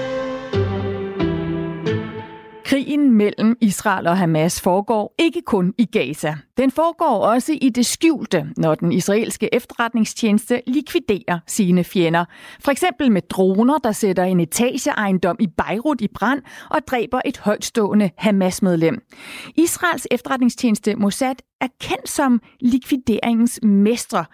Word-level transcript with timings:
Krigen 2.70 3.12
mellem 3.12 3.58
Israel 3.62 4.08
og 4.08 4.18
Hamas 4.18 4.62
foregår 4.62 5.16
ikke 5.20 5.42
kun 5.42 5.74
i 5.78 5.86
Gaza. 5.86 6.36
Den 6.58 6.72
foregår 6.72 7.26
også 7.26 7.58
i 7.62 7.70
det 7.70 7.86
skjulte, 7.86 8.50
når 8.58 8.76
den 8.76 8.92
israelske 8.92 9.56
efterretningstjeneste 9.56 10.62
likviderer 10.68 11.40
sine 11.48 11.84
fjender. 11.84 12.26
For 12.60 12.72
eksempel 12.72 13.12
med 13.12 13.22
droner, 13.22 13.78
der 13.78 13.92
sætter 13.92 14.24
en 14.24 14.40
etageejendom 14.40 15.36
i 15.40 15.48
Beirut 15.48 16.02
i 16.02 16.08
brand 16.08 16.42
og 16.70 16.80
dræber 16.88 17.22
et 17.26 17.38
højtstående 17.38 18.10
Hamas-medlem. 18.18 19.02
Israels 19.56 20.08
efterretningstjeneste 20.12 20.96
Mossad 20.96 21.36
er 21.62 21.68
kendt 21.82 22.10
som 22.10 22.42
likvideringens 22.60 23.60
mestre. 23.64 24.26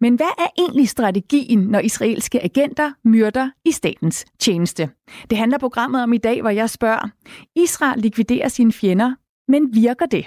Men 0.00 0.14
hvad 0.14 0.26
er 0.38 0.46
egentlig 0.58 0.88
strategien, 0.88 1.58
når 1.58 1.78
israelske 1.78 2.44
agenter 2.44 2.92
myrder 3.04 3.50
i 3.64 3.70
statens 3.70 4.24
tjeneste? 4.38 4.90
Det 5.30 5.38
handler 5.38 5.58
programmet 5.58 6.02
om 6.02 6.12
i 6.12 6.18
dag, 6.18 6.40
hvor 6.40 6.50
jeg 6.50 6.70
spørger, 6.70 7.08
Israel 7.56 8.00
likviderer 8.00 8.48
sine 8.48 8.72
fjender, 8.72 9.14
men 9.48 9.74
virker 9.74 10.06
det? 10.06 10.26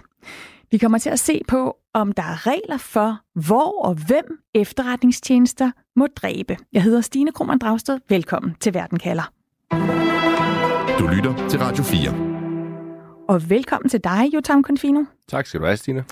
Vi 0.71 0.77
kommer 0.77 0.97
til 0.97 1.09
at 1.09 1.19
se 1.19 1.41
på, 1.47 1.77
om 1.93 2.11
der 2.11 2.23
er 2.23 2.47
regler 2.47 2.77
for, 2.77 3.19
hvor 3.33 3.85
og 3.85 3.95
hvem 4.07 4.39
efterretningstjenester 4.55 5.71
må 5.95 6.07
dræbe. 6.15 6.57
Jeg 6.73 6.83
hedder 6.83 7.01
Stine 7.01 7.31
Krohmann 7.31 7.59
Dragsted. 7.59 7.99
Velkommen 8.09 8.55
til 8.59 8.73
Verden 8.73 8.99
kalder. 8.99 9.31
Du 10.99 11.07
lytter 11.07 11.47
til 11.49 11.59
Radio 11.59 11.83
4. 11.83 12.29
Og 13.27 13.49
velkommen 13.49 13.89
til 13.89 14.03
dig, 14.03 14.29
Jotam 14.33 14.63
Confino. 14.63 15.03
Tak 15.27 15.45
skal 15.45 15.59
du 15.59 15.65
have, 15.65 15.77
Stine. 15.77 16.03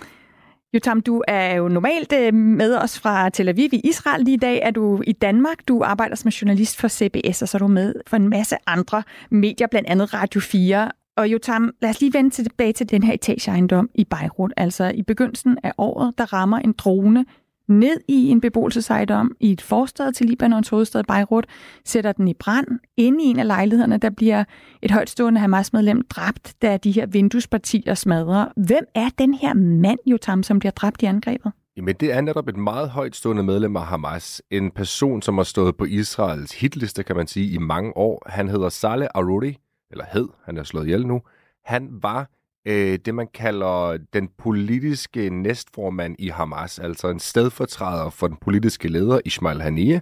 Jotam, 0.73 1.01
du 1.01 1.23
er 1.27 1.55
jo 1.55 1.68
normalt 1.68 2.13
øh, 2.13 2.34
med 2.34 2.76
os 2.76 2.99
fra 2.99 3.29
Tel 3.29 3.49
Aviv 3.49 3.70
i 3.73 3.82
Israel. 3.84 4.23
Lige 4.23 4.34
i 4.34 4.37
dag 4.37 4.60
er 4.63 4.71
du 4.71 5.01
i 5.07 5.12
Danmark. 5.12 5.68
Du 5.68 5.82
arbejder 5.84 6.15
som 6.15 6.29
journalist 6.29 6.77
for 6.77 6.87
CBS, 6.87 7.41
og 7.41 7.48
så 7.49 7.57
er 7.57 7.59
du 7.59 7.68
med 7.68 7.93
for 8.07 8.18
en 8.18 8.29
masse 8.29 8.55
andre 8.68 9.04
medier, 9.32 9.68
blandt 9.68 9.90
andet 9.90 10.13
Radio 10.13 10.41
4. 10.41 10.91
Og 11.18 11.27
Jotam, 11.27 11.74
lad 11.82 11.90
os 11.90 12.01
lige 12.01 12.13
vende 12.13 12.29
tilbage 12.29 12.74
til 12.74 12.90
den 12.90 13.04
her 13.04 13.13
etageejendom 13.13 13.90
i 13.96 14.04
Beirut. 14.04 14.54
Altså 14.57 14.91
i 14.96 15.01
begyndelsen 15.01 15.57
af 15.63 15.71
året, 15.77 16.13
der 16.18 16.34
rammer 16.34 16.59
en 16.59 16.74
drone 16.74 17.26
ned 17.68 17.99
i 18.07 18.29
en 18.29 18.41
beboelsesejendom 18.41 19.35
i 19.40 19.51
et 19.51 19.62
forstad 19.62 20.12
til 20.12 20.26
Libanons 20.26 20.70
hovedstad 20.70 21.04
Beirut, 21.04 21.46
sætter 21.85 22.12
den 22.12 22.27
i 22.27 22.34
brand. 22.34 22.68
Inde 22.98 23.24
i 23.24 23.27
en 23.27 23.40
af 23.40 23.48
lejlighederne, 23.48 23.98
der 23.98 24.09
bliver 24.09 24.43
et 24.82 24.91
højtstående 24.91 25.40
Hamas-medlem 25.40 26.01
dræbt, 26.09 26.55
da 26.62 26.77
de 26.77 26.91
her 26.91 27.05
vinduespartier 27.05 27.93
smadrer. 27.93 28.48
Hvem 28.68 28.85
er 28.96 29.09
den 29.18 29.34
her 29.34 29.54
mand, 29.54 29.99
Jotam, 30.05 30.43
som 30.43 30.59
bliver 30.59 30.71
dræbt 30.71 31.01
i 31.01 31.05
angrebet? 31.05 31.51
Jamen, 31.77 31.96
det 31.96 32.13
er 32.13 32.21
netop 32.21 32.48
et 32.48 32.57
meget 32.57 32.90
højtstående 32.90 33.43
medlem 33.43 33.76
af 33.76 33.85
Hamas. 33.85 34.41
En 34.52 34.71
person, 34.71 35.21
som 35.21 35.37
har 35.37 35.43
stået 35.43 35.77
på 35.77 35.85
Israels 35.85 36.59
hitliste, 36.59 37.04
kan 37.04 37.15
man 37.15 37.27
sige, 37.27 37.49
i 37.54 37.57
mange 37.57 37.98
år. 37.98 38.24
Han 38.26 38.48
hedder 38.48 38.70
Saleh 38.70 39.07
Aruri, 39.15 39.57
eller 39.91 40.05
hed, 40.13 40.27
han 40.46 40.57
er 40.57 40.63
slået 40.63 40.85
ihjel 40.85 41.07
nu. 41.07 41.21
Han 41.65 41.90
var 41.91 42.29
øh, 42.68 42.99
det, 43.05 43.15
man 43.15 43.27
kalder 43.34 43.98
den 44.13 44.29
politiske 44.37 45.29
næstformand 45.29 46.15
i 46.20 46.27
Hamas, 46.27 46.79
altså 46.79 47.09
en 47.09 47.20
stedfortræder 47.20 48.09
for 48.09 48.27
den 48.27 48.37
politiske 48.41 48.87
leder 48.87 49.20
Ismail 49.26 49.62
Haniyeh. 49.62 49.99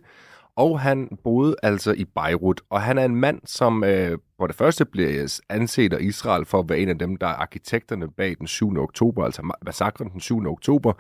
Og 0.57 0.79
han 0.79 1.17
boede 1.23 1.55
altså 1.63 1.93
i 1.93 2.05
Beirut, 2.05 2.61
og 2.69 2.81
han 2.81 2.97
er 2.97 3.05
en 3.05 3.15
mand, 3.15 3.41
som 3.45 3.83
øh, 3.83 4.17
på 4.39 4.47
det 4.47 4.55
første 4.55 4.85
bliver 4.85 5.39
anset 5.49 5.93
af 5.93 6.01
Israel 6.01 6.45
for 6.45 6.59
at 6.59 6.69
være 6.69 6.79
en 6.79 6.89
af 6.89 6.99
dem, 6.99 7.15
der 7.15 7.27
er 7.27 7.33
arkitekterne 7.33 8.11
bag 8.11 8.35
den 8.39 8.47
7. 8.47 8.77
oktober, 8.77 9.25
altså 9.25 9.53
massakren 9.65 10.09
den 10.09 10.19
7. 10.19 10.45
oktober, 10.47 10.93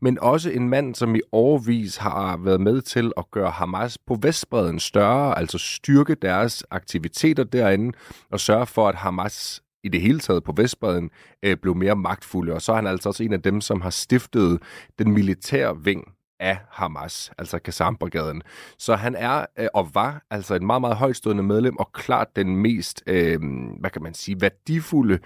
men 0.00 0.18
også 0.18 0.50
en 0.50 0.68
mand, 0.68 0.94
som 0.94 1.14
i 1.14 1.20
overvis 1.32 1.96
har 1.96 2.36
været 2.36 2.60
med 2.60 2.82
til 2.82 3.12
at 3.16 3.30
gøre 3.30 3.50
Hamas 3.50 3.98
på 3.98 4.18
Vestbreden 4.22 4.78
større, 4.78 5.38
altså 5.38 5.58
styrke 5.58 6.14
deres 6.14 6.64
aktiviteter 6.70 7.44
derinde, 7.44 7.92
og 8.30 8.40
sørge 8.40 8.66
for, 8.66 8.88
at 8.88 8.94
Hamas 8.94 9.62
i 9.84 9.88
det 9.88 10.00
hele 10.00 10.20
taget 10.20 10.44
på 10.44 10.52
Vestbreden 10.56 11.10
øh, 11.42 11.56
blev 11.56 11.76
mere 11.76 11.96
magtfulde, 11.96 12.52
og 12.52 12.62
så 12.62 12.72
er 12.72 12.76
han 12.76 12.86
altså 12.86 13.08
også 13.08 13.22
en 13.22 13.32
af 13.32 13.42
dem, 13.42 13.60
som 13.60 13.80
har 13.80 13.90
stiftet 13.90 14.62
den 14.98 15.12
militære 15.12 15.84
ving 15.84 16.04
af 16.40 16.58
Hamas, 16.70 17.32
altså 17.38 17.58
Kassambrigaden. 17.58 18.42
Så 18.78 18.94
han 18.94 19.14
er 19.14 19.46
øh, 19.58 19.68
og 19.74 19.94
var 19.94 20.22
altså 20.30 20.54
et 20.54 20.62
meget, 20.62 20.80
meget 20.80 20.96
højstående 20.96 21.42
medlem, 21.42 21.76
og 21.76 21.92
klart 21.92 22.36
den 22.36 22.56
mest, 22.56 23.02
øh, 23.06 23.40
hvad 23.80 23.90
kan 23.90 24.02
man 24.02 24.14
sige, 24.14 24.40
værdifulde 24.40 25.18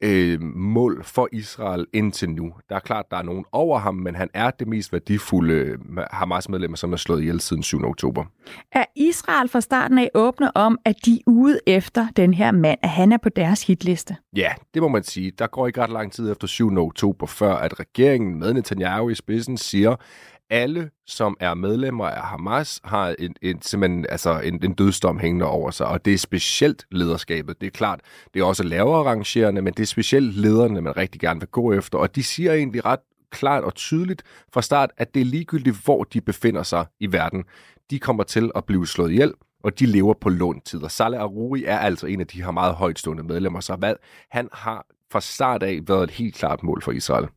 øh, 0.00 0.42
mål 0.42 1.04
for 1.04 1.28
Israel 1.32 1.86
indtil 1.92 2.30
nu. 2.30 2.52
Der 2.68 2.76
er 2.76 2.80
klart, 2.80 3.06
der 3.10 3.16
er 3.16 3.22
nogen 3.22 3.44
over 3.52 3.78
ham, 3.78 3.94
men 3.94 4.14
han 4.14 4.28
er 4.34 4.50
det 4.50 4.68
mest 4.68 4.92
værdifulde 4.92 5.54
øh, 5.54 5.78
Hamas-medlem, 6.10 6.76
som 6.76 6.92
er 6.92 6.96
slået 6.96 7.20
ihjel 7.20 7.40
siden 7.40 7.62
7. 7.62 7.84
oktober. 7.84 8.24
Er 8.72 8.84
Israel 8.96 9.48
fra 9.48 9.60
starten 9.60 9.98
af 9.98 10.10
åbne 10.14 10.56
om, 10.56 10.78
at 10.84 10.96
de 11.04 11.14
er 11.14 11.22
ude 11.26 11.60
efter 11.66 12.06
den 12.16 12.34
her 12.34 12.52
mand, 12.52 12.78
at 12.82 12.88
han 12.88 13.12
er 13.12 13.16
på 13.16 13.28
deres 13.28 13.66
hitliste? 13.66 14.16
Ja, 14.36 14.52
det 14.74 14.82
må 14.82 14.88
man 14.88 15.02
sige. 15.02 15.32
Der 15.38 15.46
går 15.46 15.66
ikke 15.66 15.82
ret 15.82 15.90
lang 15.90 16.12
tid 16.12 16.32
efter 16.32 16.46
7. 16.46 16.78
oktober, 16.78 17.26
før 17.26 17.54
at 17.54 17.80
regeringen 17.80 18.38
med 18.38 18.54
Netanyahu 18.54 19.08
i 19.08 19.14
spidsen 19.14 19.56
siger, 19.56 19.96
alle, 20.50 20.90
som 21.06 21.36
er 21.40 21.54
medlemmer 21.54 22.06
af 22.06 22.22
Hamas, 22.22 22.80
har 22.84 23.14
en, 23.18 23.34
en, 23.42 23.62
simpelthen 23.62 24.06
altså 24.08 24.40
en, 24.40 24.64
en 24.64 24.74
dødsdom 24.74 25.18
hængende 25.18 25.46
over 25.46 25.70
sig, 25.70 25.86
og 25.86 26.04
det 26.04 26.14
er 26.14 26.18
specielt 26.18 26.86
lederskabet. 26.90 27.60
Det 27.60 27.66
er 27.66 27.70
klart, 27.70 28.00
det 28.34 28.40
er 28.40 28.44
også 28.44 28.62
lavere 28.62 29.04
rangerende, 29.04 29.62
men 29.62 29.72
det 29.72 29.82
er 29.82 29.86
specielt 29.86 30.36
lederne, 30.36 30.80
man 30.80 30.96
rigtig 30.96 31.20
gerne 31.20 31.40
vil 31.40 31.48
gå 31.48 31.72
efter, 31.72 31.98
og 31.98 32.16
de 32.16 32.22
siger 32.22 32.52
egentlig 32.52 32.84
ret 32.84 33.00
klart 33.30 33.64
og 33.64 33.74
tydeligt 33.74 34.22
fra 34.52 34.62
start, 34.62 34.90
at 34.96 35.14
det 35.14 35.20
er 35.20 35.24
ligegyldigt, 35.24 35.84
hvor 35.84 36.04
de 36.04 36.20
befinder 36.20 36.62
sig 36.62 36.86
i 37.00 37.12
verden. 37.12 37.44
De 37.90 37.98
kommer 37.98 38.22
til 38.22 38.50
at 38.54 38.64
blive 38.64 38.86
slået 38.86 39.10
ihjel, 39.10 39.32
og 39.64 39.78
de 39.78 39.86
lever 39.86 40.14
på 40.20 40.28
låntider. 40.28 40.88
Saleh 40.88 41.20
Aruri 41.20 41.64
er 41.64 41.78
altså 41.78 42.06
en 42.06 42.20
af 42.20 42.26
de 42.26 42.42
her 42.42 42.50
meget 42.50 42.74
højtstående 42.74 43.22
medlemmer, 43.22 43.60
så 43.60 43.76
hvad, 43.76 43.94
han 44.30 44.48
har 44.52 44.86
fra 45.12 45.20
start 45.20 45.62
af 45.62 45.80
været 45.86 46.04
et 46.04 46.10
helt 46.10 46.34
klart 46.34 46.62
mål 46.62 46.82
for 46.82 46.92
Israel. 46.92 47.28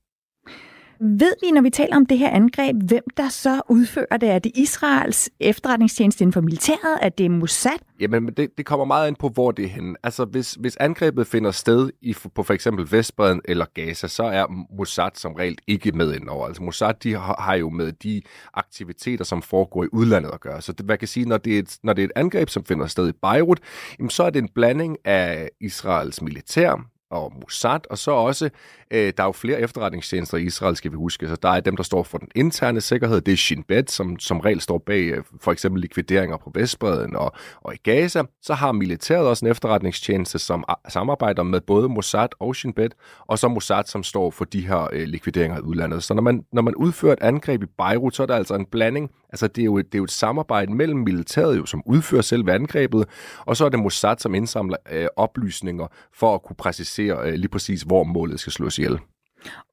Ved 1.02 1.34
vi, 1.42 1.52
når 1.52 1.62
vi 1.62 1.70
taler 1.70 1.96
om 1.96 2.06
det 2.06 2.18
her 2.18 2.30
angreb, 2.30 2.76
hvem 2.76 3.04
der 3.18 3.30
så 3.30 3.62
udfører 3.70 4.18
det? 4.18 4.30
Er 4.30 4.40
det 4.40 4.52
Israels 4.56 5.30
efterretningstjeneste 5.40 6.22
inden 6.22 6.34
for 6.34 6.42
militæret? 6.42 6.98
Er 7.02 7.10
det 7.10 7.32
Mossad? 7.32 7.72
Jamen, 8.00 8.28
det, 8.28 8.58
det 8.58 8.66
kommer 8.66 8.86
meget 8.86 9.08
ind 9.08 9.16
på, 9.16 9.30
hvor 9.30 9.52
det 9.52 9.66
er 9.66 9.70
henne. 9.70 9.96
Altså, 10.04 10.26
hvis, 10.26 10.54
hvis 10.54 10.78
angrebet 10.78 11.28
finder 11.28 11.52
sted 11.52 11.90
i, 12.02 12.16
på 12.36 12.44
for 12.44 12.54
eksempel 12.54 12.92
Vestbreden 12.92 13.42
eller 13.46 13.66
Gaza, 13.74 14.08
så 14.08 14.24
er 14.24 14.66
Mossad 14.78 15.10
som 15.14 15.34
regel 15.34 15.58
ikke 15.68 15.92
med 15.92 16.16
indover. 16.16 16.48
Altså, 16.48 16.64
Mossad 16.64 16.94
de 17.04 17.14
har, 17.14 17.36
har 17.40 17.56
jo 17.56 17.70
med 17.70 17.92
de 17.92 18.22
aktiviteter, 18.54 19.26
som 19.26 19.42
foregår 19.42 19.84
i 19.84 19.88
udlandet 19.92 20.31
at 20.34 20.40
gøre. 20.40 20.62
Så 20.62 20.72
det, 20.72 20.86
man 20.86 20.98
kan 20.98 21.08
sige, 21.08 21.26
når 21.26 21.38
det, 21.38 21.56
er 21.56 21.60
et, 21.60 21.78
når 21.84 21.94
det 21.94 22.02
er 22.02 22.06
et 22.06 22.12
angreb, 22.16 22.50
som 22.50 22.64
finder 22.66 22.88
sted 22.88 23.10
i 23.10 23.14
Beirut, 23.22 23.60
jamen, 24.00 24.10
så 24.10 24.24
er 24.24 24.30
det 24.30 24.42
en 24.42 24.50
blanding 24.56 24.98
af 25.06 25.50
Israels 25.62 26.22
militær, 26.22 26.86
og 27.12 27.34
Mossad, 27.42 27.80
og 27.90 27.97
så 27.97 28.12
også, 28.12 28.50
øh, 28.92 29.14
der 29.18 29.24
er 29.24 29.28
jo 29.28 29.31
flere 29.31 29.62
efterretningstjenester 29.62 30.38
i 30.38 30.44
Israel, 30.44 30.75
skal 30.75 30.92
vi 30.92 30.96
huske. 30.96 31.28
Så 31.28 31.36
der 31.36 31.50
er 31.50 31.59
dem, 31.59 31.75
der 31.75 31.84
står 31.84 32.03
for 32.03 32.18
den 32.18 32.28
interne 32.36 32.81
sikkerhed, 32.81 33.22
det 33.22 33.31
er 33.31 33.38
Shin 33.38 33.64
Bet, 33.64 33.92
som 33.92 34.20
som 34.20 34.40
regel 34.40 34.62
står 34.62 34.78
bag 34.78 35.02
øh, 35.02 35.24
for 35.42 35.52
eksempel 35.52 35.81
likvideringer 35.81 36.38
på 36.38 36.52
Vestbreden 36.56 37.16
og, 37.16 37.31
og 37.62 37.74
i 37.74 37.78
Gaza. 37.78 38.24
Så 38.42 38.53
har 38.53 38.72
militæret 38.72 39.28
også 39.28 39.46
en 39.46 39.52
efterretningstjeneste, 39.52 40.40
som 40.40 40.64
samarbejder 40.90 41.44
med 41.44 41.62
både 41.62 41.90
Mossad 41.90 42.30
og 42.40 42.56
Shin 42.56 42.74
Bet, 42.74 42.94
og 43.28 43.40
så 43.40 43.48
Mossad, 43.48 43.84
som 43.86 44.03
står 44.03 44.31
for 44.31 44.46
de 44.46 44.68
her 44.68 44.88
øh, 44.94 45.08
likvideringer 45.08 45.58
i 45.58 45.62
udlandet. 45.62 46.03
Så 46.03 46.14
når 46.14 46.22
man, 46.22 46.46
når 46.52 46.62
man 46.62 46.75
udfører 46.75 47.14
et 47.14 47.22
angreb 47.22 47.64
i 47.64 47.66
Beirut, 47.78 48.16
så 48.16 48.24
er 48.24 48.28
der 48.28 48.36
altså 48.36 48.56
en 48.56 48.66
blanding. 48.66 49.12
Altså 49.29 49.47
det 49.47 49.62
er 49.62 49.66
jo 49.66 49.78
et, 49.78 49.85
det 49.85 49.95
er 49.95 50.00
jo 50.00 50.03
et 50.03 50.12
samarbejde 50.12 50.73
mellem 50.73 51.00
militæret, 51.00 51.57
jo, 51.57 51.66
som 51.66 51.84
udfører 51.85 52.22
selve 52.22 52.53
angrebet, 52.53 53.06
og 53.45 53.57
så 53.57 53.66
er 53.66 53.69
det 53.69 53.79
Mossad, 53.79 54.16
som 54.17 54.35
indsamler 54.35 54.78
øh, 54.91 55.07
oplysninger 55.16 55.88
for 56.13 56.35
at 56.35 56.44
kunne 56.44 56.56
præcisere 56.56 56.79
præcisere 56.79 57.31
øh, 57.31 57.34
lige 57.34 57.50
præcis, 57.50 57.81
hvor 57.81 58.03
målet 58.03 58.39
skal 58.39 58.54
slås 58.54 58.77
ihjel. 58.77 59.00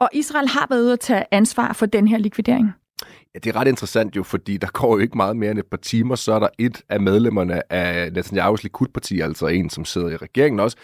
Og 0.01 0.09
Israel 0.13 0.49
har 0.49 0.67
været 0.71 0.83
ude 0.83 0.93
at 0.93 1.01
tage 1.01 1.25
ansvar 1.31 1.73
for 1.73 1.87
den 1.87 2.09
her 2.09 2.19
likvidering? 2.19 2.73
Ja, 3.35 3.39
det 3.39 3.51
er 3.51 3.57
ret 3.57 3.69
interessant 3.69 4.17
jo, 4.17 4.23
fordi 4.23 4.57
der 4.57 4.67
går 4.67 4.97
jo 4.97 4.99
ikke 4.99 5.17
meget 5.17 5.37
mere 5.37 5.51
end 5.51 5.59
et 5.59 5.67
par 5.67 5.77
timer, 5.77 6.15
så 6.15 6.33
er 6.33 6.39
der 6.39 6.49
et 6.59 6.83
af 6.89 7.01
medlemmerne 7.01 7.73
af 7.73 8.11
Netanyahu's 8.11 8.63
Likud-parti, 8.63 9.21
altså 9.21 9.47
en, 9.47 9.71
som 9.71 9.85
sidder 9.85 10.09
i 10.09 10.17
regeringen 10.17 10.61
også, 10.61 10.77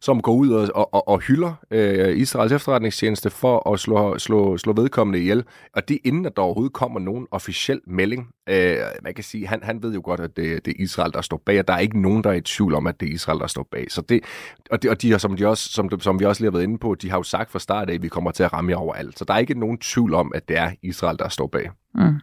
som 0.00 0.20
går 0.20 0.32
ud 0.32 0.50
og, 0.50 0.94
og, 0.94 1.08
og 1.08 1.20
hylder 1.20 1.52
øh, 1.70 2.16
Israels 2.16 2.52
efterretningstjeneste 2.52 3.30
for 3.30 3.72
at 3.72 3.80
slå, 3.80 4.18
slå, 4.18 4.58
slå 4.58 4.72
vedkommende 4.72 5.18
ihjel. 5.18 5.44
Og 5.76 5.88
det 5.88 5.98
inden, 6.04 6.26
at 6.26 6.36
der 6.36 6.42
overhovedet 6.42 6.72
kommer 6.72 7.00
nogen 7.00 7.26
officiel 7.30 7.80
melding. 7.86 8.28
Øh, 8.48 8.76
man 9.02 9.14
kan 9.14 9.24
sige, 9.24 9.46
han, 9.46 9.62
han 9.62 9.82
ved 9.82 9.94
jo 9.94 10.00
godt, 10.04 10.20
at 10.20 10.36
det, 10.36 10.64
det 10.64 10.70
er 10.70 10.82
Israel, 10.82 11.12
der 11.12 11.20
står 11.20 11.42
bag, 11.46 11.58
og 11.58 11.68
der 11.68 11.74
er 11.74 11.78
ikke 11.78 12.00
nogen, 12.00 12.24
der 12.24 12.30
er 12.30 12.34
i 12.34 12.40
tvivl 12.40 12.74
om, 12.74 12.86
at 12.86 13.00
det 13.00 13.08
er 13.08 13.12
Israel, 13.12 13.38
der 13.38 13.46
står 13.46 13.68
bag. 13.72 13.86
Så 13.90 14.00
det, 14.00 14.24
og, 14.70 14.82
det, 14.82 14.90
og 14.90 15.02
de 15.02 15.18
som, 15.18 15.36
de 15.36 15.46
også, 15.46 15.68
som, 15.72 16.00
som 16.00 16.20
vi 16.20 16.24
også 16.24 16.42
lige 16.42 16.50
har 16.50 16.52
været 16.52 16.64
inde 16.64 16.78
på, 16.78 16.94
de 16.94 17.10
har 17.10 17.16
jo 17.16 17.22
sagt 17.22 17.50
fra 17.50 17.58
start 17.58 17.90
af, 17.90 17.94
at 17.94 18.02
vi 18.02 18.08
kommer 18.08 18.30
til 18.30 18.42
at 18.42 18.52
ramme 18.52 18.70
jer 18.70 18.76
overalt. 18.76 19.18
Så 19.18 19.24
der 19.24 19.34
er 19.34 19.38
ikke 19.38 19.60
nogen 19.60 19.78
tvivl 19.78 20.14
om, 20.14 20.32
at 20.34 20.48
det 20.48 20.58
er 20.58 20.70
Israel, 20.82 21.18
der 21.18 21.28
står 21.28 21.46
bag. 21.46 21.70
Mm. 21.94 22.14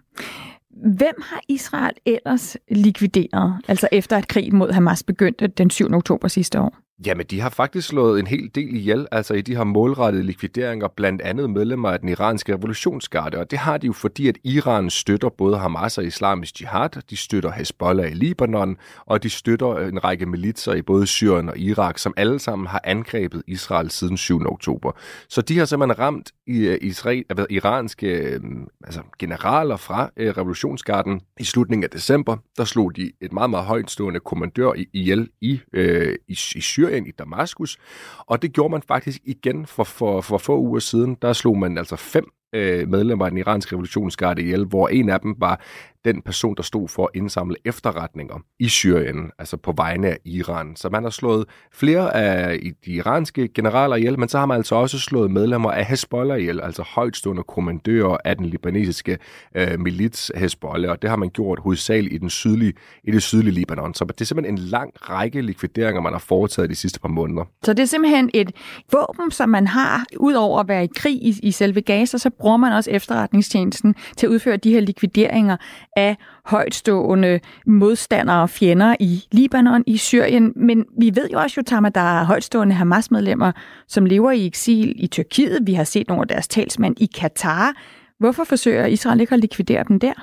Hvem 0.76 1.16
har 1.22 1.42
Israel 1.50 1.94
ellers 2.06 2.58
likvideret, 2.72 3.62
altså 3.68 3.88
efter 3.92 4.18
at 4.18 4.28
krigen 4.28 4.58
mod 4.58 4.72
Hamas 4.72 5.04
begyndte 5.04 5.48
den 5.48 5.70
7. 5.70 5.94
oktober 5.94 6.28
sidste 6.28 6.60
år? 6.60 6.85
Jamen, 7.06 7.26
de 7.26 7.42
har 7.42 7.50
faktisk 7.50 7.88
slået 7.88 8.20
en 8.20 8.28
hel 8.28 8.52
del 8.56 8.76
ihjel, 8.76 9.08
altså 9.12 9.34
i 9.34 9.42
de 9.42 9.56
har 9.56 9.64
målrettet 9.64 10.26
likvideringer, 10.26 10.88
blandt 10.88 11.22
andet 11.22 11.50
medlemmer 11.50 11.90
af 11.90 12.00
den 12.00 12.10
iranske 12.10 12.54
revolutionsgarde, 12.54 13.38
og 13.38 13.52
det 13.52 13.60
har 13.60 13.78
de 13.78 13.88
jo 13.88 13.94
fordi, 13.94 14.28
at 14.28 14.38
Iran 14.44 14.90
støtter 14.90 15.30
både 15.30 15.58
Hamas 15.58 15.98
og 15.98 16.06
islamisk 16.06 16.62
jihad, 16.62 16.90
de 17.10 17.18
støtter 17.18 17.52
Hezbollah 17.52 18.12
i 18.12 18.14
Libanon, 18.14 18.78
og 19.06 19.24
de 19.24 19.30
støtter 19.30 19.70
øh, 19.70 19.88
en 19.88 20.04
række 20.04 20.26
militser 20.26 20.74
i 20.74 20.82
både 20.82 21.08
Syrien 21.08 21.50
og 21.50 21.58
Irak, 21.58 21.98
som 21.98 22.14
alle 22.18 22.40
sammen 22.40 22.68
har 22.68 22.82
angrebet 22.84 23.44
Israel 23.48 23.92
siden 23.92 24.18
7. 24.18 24.42
oktober. 24.46 24.92
Så 25.30 25.42
de 25.42 25.58
har 25.58 25.66
simpelthen 25.66 26.00
ramt 26.00 26.32
øh, 26.48 26.56
i, 26.56 26.88
Israel, 26.88 27.24
hvad, 27.34 27.46
iranske 27.50 28.08
øh, 28.08 28.40
altså 28.84 29.02
generaler 29.20 29.78
fra 29.78 30.10
revolutionsgarden 30.18 31.22
i 31.40 31.44
slutningen 31.44 31.84
af 31.84 31.90
december. 31.90 32.38
Der 32.58 32.64
slog 32.64 32.96
de 32.96 33.12
et 33.22 33.34
meget, 33.34 33.50
meget 33.50 33.66
højtstående 33.66 34.20
kommandør 34.20 34.72
ihjel 34.94 35.30
i, 35.42 35.60
øh, 35.74 36.16
i, 36.28 36.38
i 36.56 36.62
Syrien, 36.62 36.85
i 37.08 37.12
Damaskus. 37.12 37.78
Og 38.18 38.42
det 38.42 38.54
gjorde 38.54 38.72
man 38.72 38.82
faktisk 38.88 39.22
igen 39.26 39.66
for, 39.66 39.84
for, 39.84 40.22
for 40.22 40.38
få 40.38 40.60
uger 40.60 40.80
siden. 40.80 41.18
Der 41.22 41.34
slog 41.34 41.58
man 41.58 41.78
altså 41.78 41.96
fem 41.96 42.32
øh, 42.56 42.90
medlemmer 42.90 43.26
af 43.26 43.32
den 43.32 43.38
iranske 43.38 43.76
revolutionsgarde 43.76 44.42
ihjel, 44.42 44.66
hvor 44.66 44.88
en 44.88 45.10
af 45.10 45.20
dem 45.20 45.36
var 45.38 45.62
den 46.06 46.22
person, 46.22 46.56
der 46.56 46.64
stod 46.64 46.88
for 46.88 47.04
at 47.04 47.10
indsamle 47.14 47.56
efterretninger 47.66 48.36
i 48.60 48.68
Syrien, 48.68 49.32
altså 49.40 49.58
på 49.58 49.74
vegne 49.78 50.08
af 50.08 50.18
Iran. 50.26 50.76
Så 50.76 50.90
man 50.90 51.04
har 51.04 51.10
slået 51.10 51.46
flere 51.74 52.16
af 52.16 52.60
de 52.86 52.92
iranske 52.92 53.48
generaler 53.48 53.96
ihjel, 53.96 54.20
men 54.20 54.30
så 54.30 54.38
har 54.38 54.46
man 54.46 54.58
altså 54.58 54.76
også 54.76 55.00
slået 55.00 55.32
medlemmer 55.32 55.72
af 55.72 55.86
Hezbollah 55.86 56.40
ihjel, 56.40 56.62
altså 56.62 56.84
højtstående 56.88 57.44
kommandører 57.44 58.18
af 58.26 58.38
den 58.38 58.46
libanesiske 58.46 59.18
øh, 59.56 59.80
milits 59.80 60.32
Hezbollah, 60.36 60.92
og 60.92 61.02
det 61.02 61.10
har 61.10 61.18
man 61.18 61.30
gjort 61.30 61.60
hovedsageligt 61.60 62.14
i, 62.14 62.18
den 62.18 62.30
sydlige, 62.30 62.74
i 63.04 63.12
det 63.12 63.24
sydlige 63.24 63.54
Libanon. 63.54 63.94
Så 63.94 64.06
det 64.06 64.22
er 64.22 64.26
simpelthen 64.26 64.58
en 64.58 64.64
lang 64.64 64.92
række 64.96 65.42
likvideringer, 65.42 66.02
man 66.02 66.14
har 66.14 66.20
foretaget 66.20 66.70
de 66.70 66.76
sidste 66.76 67.00
par 67.00 67.10
måneder. 67.10 67.44
Så 67.64 67.74
det 67.74 67.84
er 67.84 67.88
simpelthen 67.88 68.30
et 68.34 68.52
våben, 68.92 69.32
som 69.32 69.50
man 69.50 69.68
har, 69.68 70.06
udover 70.18 70.60
at 70.60 70.68
være 70.68 70.84
i 70.84 70.90
krig 70.96 71.16
i, 71.16 71.40
i 71.44 71.52
selve 71.52 71.82
Gaza, 71.82 72.18
så 72.18 72.30
bruger 72.46 72.58
man 72.58 72.74
også 72.74 72.92
efterretningstjenesten 72.92 73.96
til 74.18 74.28
at 74.28 74.30
udføre 74.30 74.58
de 74.58 74.72
her 74.72 74.80
likvideringer 74.80 75.58
af 75.96 76.18
højtstående 76.46 77.40
modstandere 77.66 78.42
og 78.42 78.50
fjender 78.50 78.96
i 79.00 79.24
Libanon, 79.32 79.84
i 79.88 79.98
Syrien. 79.98 80.54
Men 80.56 80.86
vi 81.00 81.12
ved 81.16 81.30
jo 81.34 81.40
også, 81.40 81.54
Jotama, 81.58 81.90
der 81.90 82.02
er 82.02 82.24
højtstående 82.24 82.76
Hamas-medlemmer, 82.76 83.52
som 83.88 84.06
lever 84.06 84.32
i 84.32 84.46
eksil 84.46 85.04
i 85.04 85.08
Tyrkiet. 85.08 85.60
Vi 85.66 85.74
har 85.74 85.84
set 85.84 86.08
nogle 86.08 86.22
af 86.22 86.28
deres 86.28 86.48
talsmænd 86.48 86.96
i 87.02 87.06
Katar. 87.06 87.74
Hvorfor 88.20 88.44
forsøger 88.44 88.86
Israel 88.86 89.22
ikke 89.22 89.34
at 89.34 89.40
likvidere 89.40 89.84
dem 89.88 90.00
der? 90.00 90.14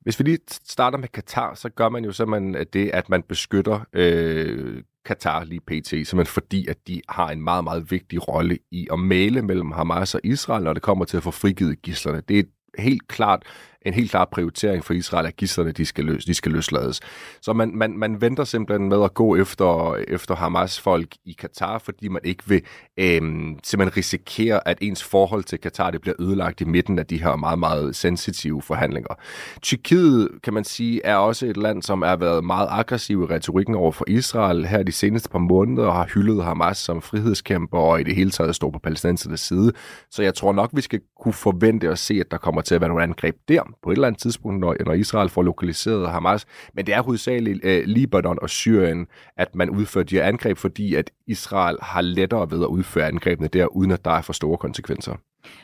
Hvis 0.00 0.18
vi 0.18 0.24
lige 0.24 0.38
starter 0.48 0.98
med 0.98 1.08
Katar, 1.08 1.54
så 1.54 1.68
gør 1.68 1.88
man 1.88 2.04
jo 2.04 2.12
simpelthen 2.12 2.56
det, 2.72 2.90
at 2.94 3.08
man 3.08 3.22
beskytter 3.22 3.80
øh, 3.92 4.82
Katar 5.06 5.44
lige 5.44 5.60
pt, 5.60 5.88
simpelthen 5.88 6.26
fordi, 6.26 6.66
at 6.66 6.76
de 6.88 7.00
har 7.08 7.28
en 7.28 7.42
meget, 7.42 7.64
meget 7.64 7.90
vigtig 7.90 8.28
rolle 8.28 8.58
i 8.70 8.88
at 8.92 8.98
male 8.98 9.42
mellem 9.42 9.72
Hamas 9.72 10.14
og 10.14 10.20
Israel, 10.24 10.64
når 10.64 10.72
det 10.72 10.82
kommer 10.82 11.04
til 11.04 11.16
at 11.16 11.22
få 11.22 11.30
frigivet 11.30 11.82
gislerne. 11.82 12.22
Det 12.28 12.38
er 12.38 12.42
helt 12.82 13.08
klart 13.08 13.42
en 13.82 13.94
helt 13.94 14.10
klar 14.10 14.24
prioritering 14.24 14.84
for 14.84 14.94
Israel, 14.94 15.26
at 15.26 15.36
gidslerne 15.36 15.72
de 15.72 15.86
skal, 15.86 16.04
løs, 16.04 16.24
de 16.24 16.34
skal 16.34 16.52
løslades. 16.52 17.00
Så 17.40 17.52
man, 17.52 17.70
man, 17.74 17.98
man 17.98 18.20
venter 18.20 18.44
simpelthen 18.44 18.88
med 18.88 19.04
at 19.04 19.14
gå 19.14 19.36
efter, 19.36 19.94
efter 20.08 20.34
Hamas-folk 20.34 21.08
i 21.24 21.32
Katar, 21.32 21.78
fordi 21.78 22.08
man 22.08 22.20
ikke 22.24 22.42
vil 22.46 22.62
øh, 22.96 23.20
simpelthen 23.62 23.96
risikere, 23.96 24.68
at 24.68 24.78
ens 24.80 25.04
forhold 25.04 25.44
til 25.44 25.58
Katar 25.58 25.90
det 25.90 26.00
bliver 26.00 26.14
ødelagt 26.18 26.60
i 26.60 26.64
midten 26.64 26.98
af 26.98 27.06
de 27.06 27.22
her 27.22 27.36
meget, 27.36 27.58
meget 27.58 27.96
sensitive 27.96 28.62
forhandlinger. 28.62 29.14
Tyrkiet, 29.62 30.28
kan 30.42 30.54
man 30.54 30.64
sige, 30.64 31.00
er 31.04 31.16
også 31.16 31.46
et 31.46 31.56
land, 31.56 31.82
som 31.82 32.02
har 32.02 32.16
været 32.16 32.44
meget 32.44 32.68
aggressiv 32.70 33.22
i 33.22 33.34
retorikken 33.34 33.74
over 33.74 33.92
for 33.92 34.04
Israel 34.08 34.66
her 34.66 34.82
de 34.82 34.92
seneste 34.92 35.28
par 35.28 35.38
måneder, 35.38 35.86
og 35.86 35.94
har 35.94 36.08
hyldet 36.14 36.44
Hamas 36.44 36.78
som 36.78 37.02
frihedskæmper, 37.02 37.78
og 37.78 38.00
i 38.00 38.04
det 38.04 38.14
hele 38.14 38.30
taget 38.30 38.54
står 38.54 38.70
på 38.70 38.78
palæstinensernes 38.78 39.40
side. 39.40 39.72
Så 40.10 40.22
jeg 40.22 40.34
tror 40.34 40.52
nok, 40.52 40.70
vi 40.72 40.80
skal 40.80 41.00
kunne 41.20 41.34
forvente 41.34 41.88
at 41.88 41.98
se, 41.98 42.14
at 42.14 42.30
der 42.30 42.38
kommer 42.38 42.60
til 42.60 42.74
at 42.74 42.80
være 42.80 42.88
nogle 42.88 43.02
angreb 43.02 43.36
der 43.48 43.62
på 43.82 43.90
et 43.90 43.94
eller 43.94 44.06
andet 44.06 44.22
tidspunkt, 44.22 44.60
når, 44.60 44.76
når 44.86 44.92
Israel 44.92 45.28
får 45.28 45.42
lokaliseret 45.42 46.10
Hamas. 46.10 46.46
Men 46.74 46.86
det 46.86 46.94
er 46.94 47.02
hovedsageligt 47.02 47.64
øh, 47.64 47.84
Libanon 47.86 48.38
og 48.42 48.50
Syrien, 48.50 49.06
at 49.36 49.54
man 49.54 49.70
udfører 49.70 50.04
de 50.04 50.14
her 50.14 50.24
angreb, 50.24 50.58
fordi 50.58 50.94
at 50.94 51.10
Israel 51.26 51.76
har 51.82 52.00
lettere 52.00 52.50
ved 52.50 52.62
at 52.62 52.66
udføre 52.66 53.06
angrebene 53.06 53.48
der, 53.48 53.66
uden 53.66 53.90
at 53.90 54.04
der 54.04 54.10
er 54.10 54.22
for 54.22 54.32
store 54.32 54.58
konsekvenser. 54.58 55.14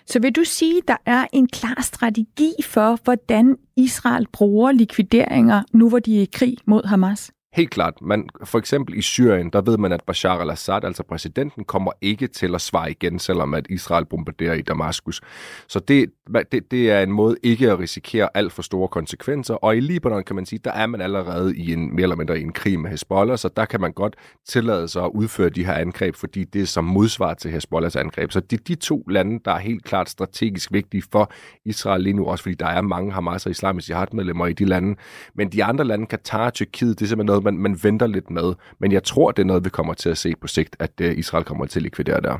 Så 0.06 0.20
vil 0.20 0.32
du 0.32 0.44
sige, 0.44 0.78
at 0.78 0.88
der 0.88 0.96
er 1.06 1.26
en 1.32 1.46
klar 1.46 1.82
strategi 1.82 2.52
for, 2.64 2.98
hvordan 3.04 3.56
Israel 3.76 4.26
bruger 4.32 4.72
likvideringer, 4.72 5.62
nu 5.72 5.88
hvor 5.88 5.98
de 5.98 6.18
er 6.18 6.22
i 6.22 6.28
krig 6.32 6.56
mod 6.66 6.86
Hamas? 6.86 7.32
Helt 7.54 7.70
klart. 7.70 7.94
Man, 8.02 8.28
for 8.44 8.58
eksempel 8.58 8.98
i 8.98 9.02
Syrien, 9.02 9.50
der 9.50 9.60
ved 9.60 9.78
man, 9.78 9.92
at 9.92 10.02
Bashar 10.06 10.38
al-Assad, 10.38 10.84
altså 10.84 11.02
præsidenten, 11.02 11.64
kommer 11.64 11.92
ikke 12.00 12.26
til 12.26 12.54
at 12.54 12.60
svare 12.60 12.90
igen, 12.90 13.18
selvom 13.18 13.54
at 13.54 13.66
Israel 13.70 14.04
bombarderer 14.04 14.54
i 14.54 14.62
Damaskus. 14.62 15.20
Så 15.68 15.80
det, 15.80 16.10
det, 16.52 16.70
det 16.70 16.90
er 16.90 17.00
en 17.00 17.12
måde 17.12 17.36
ikke 17.42 17.70
at 17.70 17.78
risikere 17.78 18.28
alt 18.34 18.52
for 18.52 18.62
store 18.62 18.88
konsekvenser. 18.88 19.54
Og 19.54 19.76
i 19.76 19.80
Libanon 19.80 20.24
kan 20.24 20.36
man 20.36 20.46
sige, 20.46 20.60
der 20.64 20.70
er 20.70 20.86
man 20.86 21.00
allerede 21.00 21.56
i 21.56 21.72
en 21.72 21.94
mere 21.94 22.02
eller 22.02 22.16
mindre 22.16 22.38
i 22.38 22.42
en 22.42 22.52
krig 22.52 22.80
med 22.80 22.90
Hezbollah, 22.90 23.38
så 23.38 23.48
der 23.56 23.64
kan 23.64 23.80
man 23.80 23.92
godt 23.92 24.16
tillade 24.48 24.88
sig 24.88 25.04
at 25.04 25.10
udføre 25.14 25.48
de 25.48 25.64
her 25.64 25.74
angreb, 25.74 26.16
fordi 26.16 26.44
det 26.44 26.62
er 26.62 26.66
som 26.66 26.84
modsvar 26.84 27.34
til 27.34 27.50
Hezbollahs 27.50 27.96
angreb. 27.96 28.32
Så 28.32 28.40
det 28.40 28.60
er 28.60 28.64
de 28.64 28.74
to 28.74 29.04
lande, 29.08 29.40
der 29.44 29.52
er 29.52 29.58
helt 29.58 29.84
klart 29.84 30.08
strategisk 30.08 30.72
vigtige 30.72 31.02
for 31.12 31.32
Israel 31.64 32.02
lige 32.02 32.12
nu, 32.12 32.26
også 32.26 32.42
fordi 32.42 32.54
der 32.54 32.66
er 32.66 32.82
mange 32.82 33.12
Hamas 33.12 33.46
og 33.46 33.50
islamiske 33.50 33.92
jihad-medlemmer 33.92 34.46
i 34.46 34.52
de 34.52 34.64
lande. 34.64 34.96
Men 35.34 35.48
de 35.48 35.64
andre 35.64 35.84
lande, 35.84 36.06
Katar 36.06 36.46
og 36.46 36.54
Tyrkiet, 36.54 36.98
det 36.98 37.04
er 37.04 37.08
simpelthen 37.08 37.26
noget, 37.26 37.41
noget, 37.42 37.60
man, 37.60 37.70
man 37.70 37.78
venter 37.82 38.06
lidt 38.06 38.30
med. 38.30 38.54
Men 38.80 38.92
jeg 38.92 39.04
tror, 39.04 39.30
det 39.30 39.42
er 39.42 39.46
noget, 39.46 39.64
vi 39.64 39.70
kommer 39.70 39.94
til 39.94 40.08
at 40.08 40.18
se 40.18 40.34
på 40.40 40.46
sigt, 40.46 40.76
at 40.78 40.92
uh, 41.00 41.18
Israel 41.18 41.44
kommer 41.44 41.66
til 41.66 41.78
at 41.78 41.82
likvidere 41.82 42.20
der. 42.20 42.38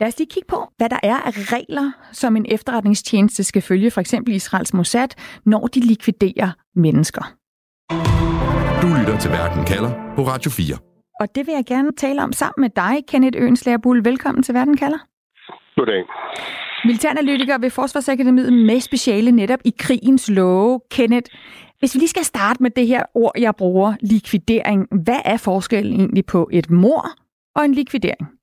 Lad 0.00 0.08
os 0.08 0.18
lige 0.18 0.28
kigge 0.30 0.46
på, 0.48 0.68
hvad 0.76 0.88
der 0.88 0.98
er 1.02 1.16
af 1.16 1.32
regler, 1.52 1.92
som 2.12 2.36
en 2.36 2.46
efterretningstjeneste 2.48 3.44
skal 3.44 3.62
følge, 3.62 3.90
for 3.90 4.00
eksempel 4.00 4.34
Israels 4.34 4.74
Mossad, 4.74 5.08
når 5.44 5.66
de 5.66 5.80
likviderer 5.80 6.50
mennesker. 6.74 7.34
Du 8.82 8.86
lytter 8.98 9.18
til 9.20 9.30
Verden 9.30 9.64
kalder 9.64 9.92
på 10.16 10.22
Radio 10.22 10.50
4. 10.50 10.76
Og 11.20 11.34
det 11.34 11.46
vil 11.46 11.54
jeg 11.54 11.64
gerne 11.66 11.92
tale 11.96 12.22
om 12.22 12.32
sammen 12.32 12.60
med 12.60 12.70
dig, 12.76 13.04
Kenneth 13.08 13.42
Øenslagerbull. 13.42 14.04
Velkommen 14.04 14.42
til 14.42 14.54
Verden 14.54 14.76
kalder. 14.76 14.98
Goddag. 15.76 16.04
Militæranalytiker 16.84 17.58
ved 17.58 17.70
Forsvarsakademiet 17.70 18.52
med 18.52 18.80
speciale 18.80 19.32
netop 19.32 19.60
i 19.64 19.72
krigens 19.78 20.30
love. 20.30 20.80
Kenneth, 20.90 21.30
hvis 21.78 21.94
vi 21.94 21.98
lige 21.98 22.08
skal 22.08 22.24
starte 22.24 22.62
med 22.62 22.70
det 22.70 22.86
her 22.86 23.02
ord, 23.14 23.32
jeg 23.38 23.54
bruger, 23.58 23.94
likvidering. 24.00 24.88
Hvad 25.04 25.20
er 25.24 25.36
forskellen 25.44 26.00
egentlig 26.00 26.26
på 26.26 26.48
et 26.52 26.70
mor 26.70 27.02
og 27.54 27.64
en 27.64 27.74
likvidering? 27.74 28.38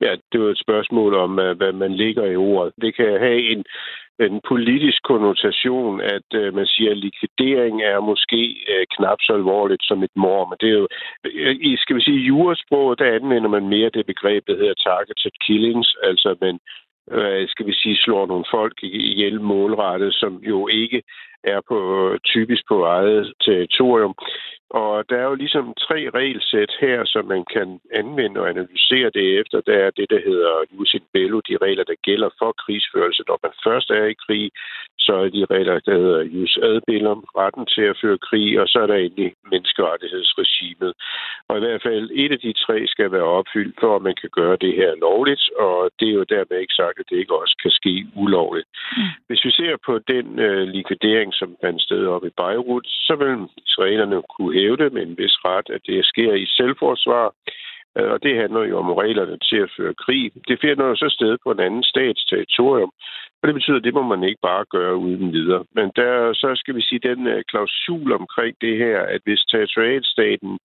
Ja, 0.00 0.12
det 0.32 0.40
er 0.40 0.48
et 0.48 0.64
spørgsmål 0.66 1.14
om, 1.14 1.38
øh, 1.38 1.56
hvad 1.56 1.72
man 1.72 1.92
ligger 1.94 2.24
i 2.24 2.36
ordet. 2.36 2.72
Det 2.82 2.96
kan 2.96 3.20
have 3.26 3.40
en, 3.52 3.64
en 4.20 4.40
politisk 4.48 5.02
konnotation, 5.02 6.00
at 6.00 6.28
øh, 6.34 6.54
man 6.54 6.66
siger, 6.66 6.90
at 6.90 6.98
likvidering 6.98 7.82
er 7.82 8.00
måske 8.00 8.40
øh, 8.72 8.86
knap 8.96 9.18
så 9.20 9.32
alvorligt 9.32 9.84
som 9.84 10.02
et 10.02 10.14
mor. 10.16 10.48
Men 10.48 10.56
det 10.60 10.68
er 10.68 10.78
jo, 10.82 10.88
øh, 11.24 11.56
i 11.60 11.76
skal 11.76 11.96
vi 11.96 12.02
sige, 12.02 12.26
jurasprog, 12.30 12.98
der 12.98 13.14
anvender 13.18 13.48
man 13.48 13.68
mere 13.68 13.90
det 13.94 14.06
begreb, 14.06 14.46
der 14.46 14.56
hedder 14.56 14.74
targeted 14.74 15.30
killings, 15.46 15.96
altså 16.02 16.36
man 16.40 16.58
øh, 17.10 17.48
skal 17.48 17.66
vi 17.66 17.74
sige, 17.74 17.96
slår 17.96 18.26
nogle 18.26 18.44
folk 18.50 18.76
ihjel 18.82 19.40
målrettet, 19.40 20.14
som 20.14 20.32
jo 20.42 20.68
ikke 20.68 21.02
er 21.44 21.60
på 21.68 21.78
typisk 22.24 22.62
på 22.68 22.84
eget 22.84 23.32
territorium. 23.40 24.14
Og 24.70 25.08
der 25.08 25.16
er 25.16 25.28
jo 25.32 25.34
ligesom 25.34 25.74
tre 25.86 26.10
regelsæt 26.14 26.72
her, 26.80 27.04
som 27.04 27.24
man 27.24 27.44
kan 27.54 27.80
anvende 27.94 28.40
og 28.40 28.48
analysere 28.48 29.10
det 29.10 29.40
efter. 29.40 29.60
Der 29.60 29.78
er 29.86 29.90
det, 29.90 30.10
der 30.10 30.20
hedder 30.28 30.52
jus 30.72 30.94
in 30.94 31.04
bello, 31.12 31.40
de 31.48 31.56
regler, 31.56 31.84
der 31.84 32.04
gælder 32.08 32.30
for 32.38 32.52
krigsførelse. 32.52 33.22
Når 33.28 33.38
man 33.42 33.52
først 33.64 33.90
er 33.90 34.04
i 34.04 34.16
krig, 34.26 34.50
så 34.98 35.14
er 35.24 35.28
de 35.28 35.44
regler, 35.54 35.78
der 35.88 35.96
hedder 36.04 36.22
jus 36.22 36.58
ad 36.62 36.80
bellum, 36.86 37.24
retten 37.36 37.66
til 37.66 37.82
at 37.82 37.98
føre 38.02 38.18
krig, 38.28 38.60
og 38.60 38.68
så 38.68 38.78
er 38.82 38.86
der 38.86 38.94
egentlig 38.94 39.32
menneskerettighedsregimet. 39.50 40.92
Og 41.48 41.56
i 41.56 41.60
hvert 41.60 41.82
fald 41.82 42.10
et 42.22 42.32
af 42.32 42.40
de 42.46 42.52
tre 42.52 42.86
skal 42.86 43.12
være 43.12 43.32
opfyldt, 43.38 43.76
for 43.80 43.96
at 43.96 44.02
man 44.02 44.16
kan 44.20 44.30
gøre 44.38 44.56
det 44.64 44.74
her 44.80 44.92
lovligt, 45.06 45.44
og 45.66 45.90
det 46.00 46.08
er 46.08 46.18
jo 46.20 46.24
dermed 46.34 46.56
ikke 46.60 46.78
sagt, 46.82 46.96
at 46.98 47.06
det 47.10 47.16
ikke 47.16 47.40
også 47.42 47.56
kan 47.62 47.70
ske 47.70 48.06
ulovligt. 48.16 48.68
Mm. 48.96 49.02
Hvis 49.28 49.44
vi 49.44 49.50
ser 49.50 49.76
på 49.86 49.98
den 49.98 50.38
øh, 50.38 50.62
likvidering, 50.76 51.27
som 51.32 51.56
fandt 51.60 51.82
sted 51.82 52.06
op 52.06 52.24
i 52.24 52.36
Beirut, 52.36 52.86
så 52.86 53.14
vil 53.20 53.48
israelerne 53.66 54.22
kunne 54.32 54.54
hævde 54.60 54.90
med 54.90 55.02
en 55.02 55.18
vis 55.18 55.36
ret, 55.44 55.68
at 55.70 55.80
det 55.86 56.06
sker 56.06 56.32
i 56.34 56.46
selvforsvar, 56.46 57.34
øh, 57.98 58.10
og 58.14 58.22
det 58.22 58.36
handler 58.40 58.62
jo 58.70 58.78
om 58.78 58.90
reglerne 58.92 59.38
til 59.48 59.56
at 59.56 59.72
føre 59.76 59.94
krig. 60.04 60.32
Det 60.48 60.58
finder 60.60 60.84
jo 60.86 60.96
så 60.96 61.08
sted 61.18 61.36
på 61.44 61.50
en 61.50 61.60
anden 61.60 61.84
stats 61.84 62.24
territorium, 62.24 62.92
og 63.38 63.44
det 63.46 63.54
betyder, 63.54 63.76
at 63.76 63.84
det 63.84 63.94
må 63.94 64.02
man 64.02 64.22
ikke 64.24 64.42
bare 64.42 64.64
gøre 64.76 64.96
uden 64.96 65.32
videre. 65.32 65.64
Men 65.74 65.86
der, 65.96 66.32
så 66.32 66.52
skal 66.56 66.74
vi 66.76 66.82
sige, 66.82 67.08
den 67.10 67.26
øh, 67.26 67.42
klausul 67.50 68.12
omkring 68.12 68.56
det 68.60 68.78
her, 68.78 68.98
at 69.14 69.20
hvis 69.24 69.42
territorialstaten 69.52 70.58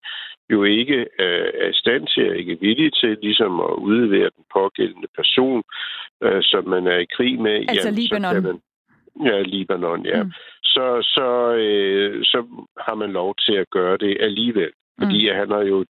jo 0.50 0.64
ikke 0.64 0.98
øh, 1.24 1.48
er 1.62 1.68
i 1.74 1.80
stand 1.82 2.06
til, 2.14 2.38
ikke 2.38 2.52
er 2.52 2.64
villig 2.68 2.92
til 2.92 3.18
ligesom 3.22 3.60
at 3.60 3.74
udlevere 3.88 4.30
den 4.36 4.44
pågældende 4.52 5.08
person, 5.18 5.62
som 6.42 6.68
man 6.68 6.86
er 6.86 6.98
i 6.98 7.12
krig 7.16 7.40
med, 7.40 7.56
altså 7.68 7.88
jamen, 7.88 8.00
Libanon. 8.00 8.34
så 8.34 8.34
kan 8.34 8.42
man, 8.42 8.60
Ja, 9.24 9.42
Libanon, 9.42 10.06
ja. 10.06 10.22
Mm. 10.22 10.32
Så, 10.62 10.86
så, 11.02 11.54
øh, 11.54 12.24
så 12.24 12.66
har 12.78 12.94
man 12.94 13.10
lov 13.12 13.34
til 13.38 13.52
at 13.52 13.70
gøre 13.70 13.96
det 13.96 14.16
alligevel. 14.20 14.70
Fordi 14.98 15.30
mm. 15.30 15.36
han 15.36 15.50
har 15.50 15.62
jo 15.62 15.84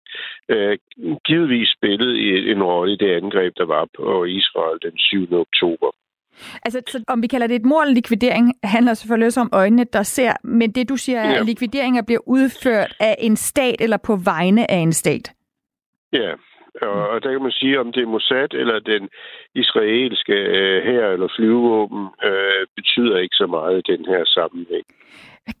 øh, 0.48 0.78
givetvis 1.26 1.68
spillet 1.76 2.50
en 2.50 2.62
rolle 2.62 2.92
i 2.92 2.96
det 2.96 3.10
angreb, 3.10 3.52
der 3.56 3.64
var 3.64 3.88
på 3.96 4.24
Israel 4.24 4.78
den 4.82 4.98
7. 4.98 5.32
oktober. 5.32 5.90
Altså, 6.64 6.82
så 6.88 7.04
om 7.08 7.22
vi 7.22 7.26
kalder 7.26 7.46
det 7.46 7.56
et 7.56 7.64
mål 7.64 7.86
likvidering, 7.92 8.54
handler 8.64 8.94
selvfølgelig 8.94 9.26
også 9.26 9.40
om 9.40 9.50
øjnene, 9.52 9.84
der 9.92 10.02
ser, 10.02 10.32
men 10.44 10.72
det 10.72 10.88
du 10.88 10.96
siger, 10.96 11.20
er, 11.20 11.30
ja. 11.30 11.40
at 11.40 11.46
likvideringer 11.46 12.02
bliver 12.02 12.20
udført 12.26 12.96
af 13.00 13.16
en 13.18 13.36
stat 13.36 13.80
eller 13.80 13.96
på 13.96 14.16
vegne 14.16 14.70
af 14.70 14.76
en 14.76 14.92
stat. 14.92 15.32
Ja, 16.12 16.32
og 16.80 17.22
der 17.22 17.30
kan 17.32 17.42
man 17.42 17.58
sige, 17.60 17.80
om 17.80 17.92
det 17.92 18.02
er 18.02 18.06
Mossad 18.06 18.54
eller 18.54 18.78
den 18.78 19.08
israelske 19.54 20.32
øh, 20.32 20.84
her 20.84 21.06
eller 21.06 21.28
flyvevåben, 21.36 22.06
øh, 22.24 22.66
betyder 22.76 23.18
ikke 23.18 23.36
så 23.36 23.46
meget 23.46 23.78
i 23.78 23.92
den 23.92 24.04
her 24.04 24.24
sammenhæng. 24.24 24.84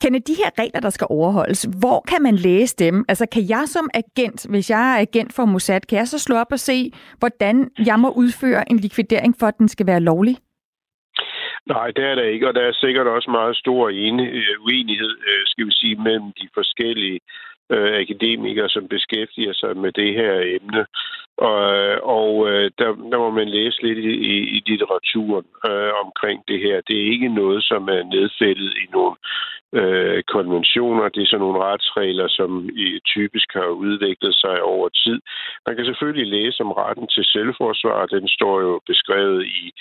Kan 0.00 0.14
de 0.14 0.40
her 0.42 0.50
regler, 0.58 0.80
der 0.80 0.90
skal 0.90 1.06
overholdes, 1.10 1.62
hvor 1.80 2.00
kan 2.08 2.22
man 2.22 2.36
læse 2.36 2.76
dem? 2.76 3.04
Altså 3.08 3.26
kan 3.32 3.42
jeg 3.48 3.64
som 3.66 3.90
agent, 3.94 4.46
hvis 4.50 4.70
jeg 4.70 4.94
er 4.94 5.00
agent 5.00 5.32
for 5.36 5.44
Mossad, 5.44 5.80
kan 5.80 5.98
jeg 5.98 6.08
så 6.08 6.18
slå 6.18 6.36
op 6.36 6.52
og 6.52 6.58
se, 6.58 6.92
hvordan 7.18 7.70
jeg 7.86 7.98
må 8.00 8.08
udføre 8.10 8.70
en 8.70 8.78
likvidering, 8.78 9.34
for 9.40 9.46
at 9.46 9.58
den 9.58 9.68
skal 9.68 9.86
være 9.86 10.00
lovlig? 10.00 10.36
Nej, 11.66 11.86
det 11.96 12.04
er 12.04 12.14
der 12.14 12.22
ikke, 12.22 12.48
og 12.48 12.54
der 12.54 12.60
er 12.60 12.72
sikkert 12.72 13.06
også 13.06 13.30
meget 13.30 13.56
stor 13.56 13.84
uenighed, 14.66 15.14
øh, 15.28 15.42
skal 15.46 15.66
vi 15.66 15.72
sige, 15.72 15.96
mellem 15.96 16.32
de 16.40 16.48
forskellige 16.54 17.20
øh, 17.74 17.94
akademikere, 18.02 18.68
som 18.68 18.88
beskæftiger 18.88 19.52
sig 19.52 19.76
med 19.76 19.92
det 19.92 20.14
her 20.14 20.34
emne. 20.56 20.86
Og, 21.36 21.58
øh, 21.76 21.98
og 22.02 22.48
øh, 22.50 22.70
der, 22.78 22.88
der 23.12 23.18
må 23.18 23.30
man 23.30 23.48
læse 23.48 23.82
lidt 23.82 23.98
i, 23.98 24.12
i, 24.32 24.34
i 24.56 24.62
litteraturen 24.66 25.46
øh, 25.68 25.92
omkring 26.04 26.38
det 26.48 26.58
her. 26.60 26.80
Det 26.88 26.96
er 26.96 27.12
ikke 27.14 27.28
noget, 27.28 27.64
som 27.64 27.82
er 27.88 28.02
nedfældet 28.02 28.72
i 28.82 28.86
nogle 28.92 29.16
øh, 29.80 30.22
konventioner. 30.22 31.08
Det 31.08 31.22
er 31.22 31.26
sådan 31.26 31.44
nogle 31.44 31.64
retsregler, 31.68 32.28
som 32.28 32.68
i, 32.84 33.00
typisk 33.06 33.48
har 33.52 33.70
udviklet 33.86 34.34
sig 34.34 34.62
over 34.62 34.88
tid. 34.88 35.18
Man 35.66 35.76
kan 35.76 35.84
selvfølgelig 35.84 36.26
læse 36.26 36.62
om 36.62 36.72
retten 36.72 37.06
til 37.08 37.24
selvforsvar. 37.24 38.06
Den 38.06 38.28
står 38.28 38.60
jo 38.60 38.80
beskrevet 38.86 39.46
i, 39.46 39.72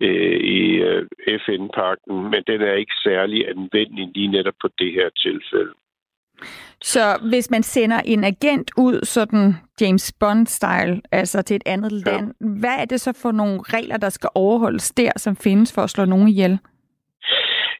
øh, 0.00 0.40
i 0.40 0.60
øh, 0.88 1.06
FN-pakten, 1.44 2.16
men 2.32 2.42
den 2.46 2.60
er 2.62 2.72
ikke 2.72 2.96
særlig 3.04 3.48
anvendelig 3.48 4.08
lige 4.14 4.28
netop 4.28 4.54
på 4.60 4.68
det 4.78 4.92
her 4.92 5.08
tilfælde. 5.24 5.72
Så 6.82 7.18
hvis 7.30 7.50
man 7.50 7.62
sender 7.62 8.00
en 8.04 8.24
agent 8.24 8.70
ud, 8.76 9.00
sådan 9.02 9.54
James 9.80 10.12
Bond-style, 10.20 11.00
altså 11.12 11.42
til 11.42 11.56
et 11.56 11.62
andet 11.66 11.92
ja. 12.06 12.12
land, 12.12 12.34
hvad 12.60 12.76
er 12.78 12.84
det 12.84 13.00
så 13.00 13.12
for 13.22 13.32
nogle 13.32 13.60
regler, 13.62 13.96
der 13.96 14.08
skal 14.08 14.30
overholdes 14.34 14.90
der, 14.90 15.12
som 15.16 15.36
findes 15.36 15.74
for 15.74 15.82
at 15.82 15.90
slå 15.90 16.04
nogen 16.04 16.28
ihjel? 16.28 16.58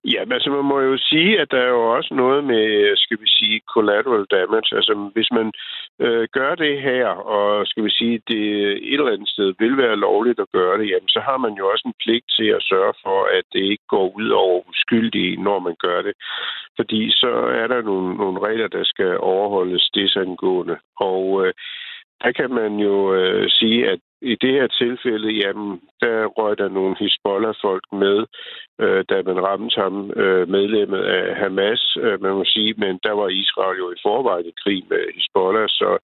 Ja, 0.04 0.24
men 0.24 0.32
altså 0.32 0.50
man 0.50 0.64
må 0.64 0.80
jo 0.80 0.96
sige, 0.98 1.40
at 1.40 1.50
der 1.50 1.60
er 1.60 1.68
jo 1.68 1.96
også 1.96 2.14
noget 2.14 2.44
med, 2.44 2.96
skal 2.96 3.18
vi 3.20 3.26
sige, 3.26 3.60
collateral 3.74 4.26
damage. 4.30 4.76
Altså 4.76 5.10
hvis 5.14 5.30
man 5.32 5.52
øh, 6.00 6.28
gør 6.32 6.54
det 6.54 6.82
her, 6.82 7.06
og 7.06 7.66
skal 7.66 7.84
vi 7.84 7.90
sige, 7.90 8.20
det 8.28 8.42
et 8.92 9.00
eller 9.00 9.12
andet 9.12 9.28
sted 9.28 9.54
vil 9.58 9.76
være 9.76 9.96
lovligt 9.96 10.40
at 10.40 10.52
gøre 10.52 10.78
det, 10.78 10.90
jamen 10.90 11.08
så 11.08 11.20
har 11.20 11.36
man 11.36 11.54
jo 11.54 11.70
også 11.72 11.84
en 11.86 12.00
pligt 12.02 12.26
til 12.36 12.48
at 12.56 12.62
sørge 12.62 12.94
for, 13.04 13.18
at 13.38 13.44
det 13.52 13.62
ikke 13.72 13.86
går 13.88 14.16
ud 14.16 14.28
over 14.28 14.68
uskyldige, 14.68 15.42
når 15.42 15.58
man 15.58 15.76
gør 15.78 16.02
det. 16.02 16.14
Fordi 16.76 17.10
så 17.10 17.30
er 17.62 17.66
der 17.66 17.82
nogle, 17.82 18.16
nogle 18.16 18.40
regler, 18.46 18.68
der 18.68 18.84
skal 18.84 19.18
overholdes 19.18 19.90
desangående. 19.94 20.76
Og 20.96 21.46
øh, 21.46 21.52
der 22.22 22.32
kan 22.32 22.50
man 22.50 22.72
jo 22.78 23.14
øh, 23.14 23.50
sige, 23.50 23.90
at 23.90 24.00
i 24.22 24.34
det 24.34 24.52
her 24.52 24.66
tilfælde, 24.66 25.28
jamen, 25.32 25.80
der 26.00 26.26
røg 26.26 26.58
der 26.58 26.68
nogle 26.68 26.96
Hezbollah-folk 27.00 27.84
med, 27.92 28.26
øh, 28.80 29.04
da 29.08 29.22
man 29.22 29.44
ramte 29.46 29.80
ham, 29.80 30.10
øh, 30.10 30.48
medlemmet 30.48 31.02
af 31.02 31.36
Hamas, 31.36 31.96
øh, 32.00 32.22
man 32.22 32.32
må 32.32 32.44
sige, 32.44 32.74
men 32.78 33.00
der 33.02 33.12
var 33.12 33.28
Israel 33.28 33.78
jo 33.78 33.90
i 33.90 34.02
forvejen 34.02 34.46
i 34.46 34.54
krig 34.62 34.84
med 34.90 35.02
Hezbollah, 35.14 35.68
så 35.68 35.98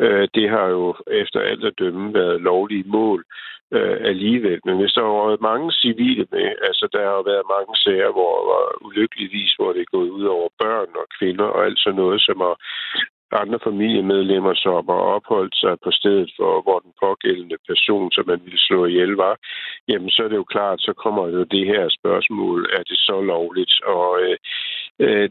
øh, 0.00 0.28
det 0.34 0.50
har 0.50 0.66
jo 0.66 0.94
efter 1.06 1.40
alt 1.40 1.64
at 1.64 1.78
dømme 1.78 2.14
været 2.14 2.40
lovlige 2.40 2.84
mål 2.86 3.24
øh, 3.72 3.96
alligevel. 4.10 4.60
Men 4.64 4.76
hvis 4.80 4.92
der 4.92 5.02
har 5.02 5.26
været 5.26 5.48
mange 5.50 5.72
civile 5.72 6.26
med, 6.30 6.46
altså 6.68 6.88
der 6.92 7.04
har 7.14 7.22
været 7.30 7.52
mange 7.54 7.74
sager, 7.84 8.10
hvor 8.18 8.34
var 8.52 8.64
ulykkeligvis, 8.86 9.52
hvor 9.58 9.72
det 9.72 9.80
er 9.82 9.94
gået 9.96 10.10
ud 10.18 10.24
over 10.24 10.48
børn 10.62 10.90
og 11.00 11.06
kvinder 11.18 11.44
og 11.44 11.64
alt 11.64 11.78
sådan 11.80 12.00
noget, 12.02 12.20
som 12.20 12.36
har 12.46 12.56
andre 13.42 13.58
familiemedlemmer, 13.68 14.54
som 14.54 14.88
har 14.88 15.04
opholdt 15.16 15.56
sig 15.56 15.74
på 15.84 15.90
stedet 15.90 16.30
for, 16.38 16.62
hvor 16.62 16.78
den 16.78 16.92
pågældende 17.04 17.58
person, 17.68 18.12
som 18.12 18.24
man 18.26 18.40
ville 18.44 18.58
slå 18.66 18.86
ihjel, 18.86 19.12
var, 19.24 19.34
jamen 19.88 20.10
så 20.10 20.22
er 20.24 20.28
det 20.28 20.36
jo 20.36 20.52
klart, 20.54 20.80
så 20.80 20.92
kommer 20.92 21.28
jo 21.28 21.42
det 21.44 21.66
her 21.66 21.84
spørgsmål, 21.98 22.58
er 22.78 22.82
det 22.90 22.98
så 23.08 23.20
lovligt? 23.20 23.74
Og 23.84 24.08
øh, 24.22 24.36
øh, 25.00 25.28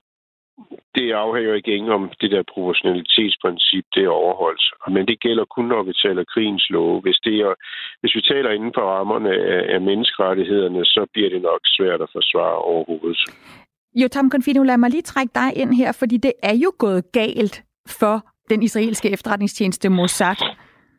det 0.95 1.11
afhænger 1.11 1.53
igen 1.53 1.89
om 1.89 2.11
det 2.21 2.31
der 2.31 2.43
proportionalitetsprincip, 2.53 3.85
det 3.95 4.03
er 4.03 4.19
overholdt. 4.21 4.65
Men 4.95 5.07
det 5.07 5.19
gælder 5.19 5.45
kun, 5.45 5.65
når 5.65 5.83
vi 5.83 5.93
taler 5.93 6.23
krigens 6.33 6.69
love. 6.69 7.01
Hvis, 7.01 7.19
det 7.23 7.35
er, 7.39 7.53
hvis 8.01 8.15
vi 8.15 8.21
taler 8.21 8.49
inden 8.51 8.73
for 8.77 8.81
rammerne 8.81 9.29
af, 9.29 9.73
af 9.75 9.81
menneskerettighederne, 9.81 10.85
så 10.85 11.05
bliver 11.13 11.29
det 11.29 11.41
nok 11.41 11.61
svært 11.63 12.01
at 12.01 12.09
forsvare 12.11 12.57
overhovedet. 12.57 13.21
Jo, 13.95 14.07
Tom 14.07 14.31
Confino, 14.31 14.63
lad 14.63 14.77
mig 14.77 14.89
lige 14.89 15.01
trække 15.01 15.31
dig 15.35 15.49
ind 15.61 15.73
her, 15.73 15.91
fordi 15.99 16.17
det 16.17 16.33
er 16.43 16.55
jo 16.63 16.71
gået 16.79 17.11
galt 17.11 17.63
for 17.87 18.27
den 18.49 18.63
israelske 18.63 19.09
efterretningstjeneste 19.09 19.89
Mossad. 19.89 20.35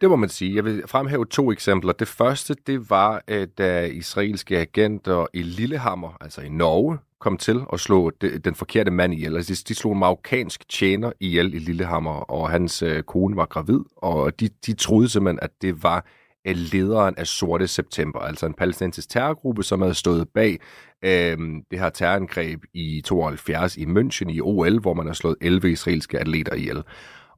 Det 0.00 0.10
må 0.10 0.16
man 0.16 0.28
sige. 0.28 0.54
Jeg 0.54 0.64
vil 0.64 0.82
fremhæve 0.86 1.26
to 1.26 1.52
eksempler. 1.52 1.92
Det 1.92 2.08
første, 2.08 2.56
det 2.66 2.90
var, 2.90 3.22
øh, 3.28 3.48
da 3.58 3.84
israelske 3.86 4.58
agenter 4.58 5.26
i 5.32 5.42
Lillehammer, 5.42 6.16
altså 6.20 6.40
i 6.40 6.48
Norge, 6.48 6.98
kom 7.18 7.36
til 7.36 7.60
at 7.72 7.80
slå 7.80 8.10
den 8.44 8.54
forkerte 8.54 8.90
mand 8.90 9.14
ihjel. 9.14 9.36
Altså, 9.36 9.64
de 9.68 9.74
slog 9.74 9.92
en 9.92 9.98
marokkansk 9.98 10.68
tjener 10.68 11.12
ihjel 11.20 11.54
i 11.54 11.58
Lillehammer, 11.58 12.30
og 12.30 12.50
hans 12.50 12.82
øh, 12.82 13.02
kone 13.02 13.36
var 13.36 13.46
gravid, 13.46 13.80
og 13.96 14.40
de, 14.40 14.48
de 14.66 14.72
troede 14.72 15.08
simpelthen, 15.08 15.38
at 15.42 15.50
det 15.62 15.82
var 15.82 16.06
lederen 16.52 17.14
af 17.18 17.26
Sorte 17.26 17.68
September, 17.68 18.20
altså 18.20 18.46
en 18.46 18.54
palæstinensisk 18.54 19.08
terrorgruppe, 19.08 19.62
som 19.62 19.80
havde 19.80 19.94
stået 19.94 20.28
bag 20.34 20.60
øh, 21.04 21.38
det 21.70 21.78
her 21.78 21.90
terrorangreb 21.90 22.64
i 22.74 23.02
72 23.04 23.76
i 23.76 23.84
München 23.84 24.30
i 24.30 24.40
OL, 24.40 24.80
hvor 24.80 24.94
man 24.94 25.06
har 25.06 25.14
slået 25.14 25.36
11 25.40 25.72
israelske 25.72 26.18
atleter 26.18 26.54
ihjel. 26.54 26.82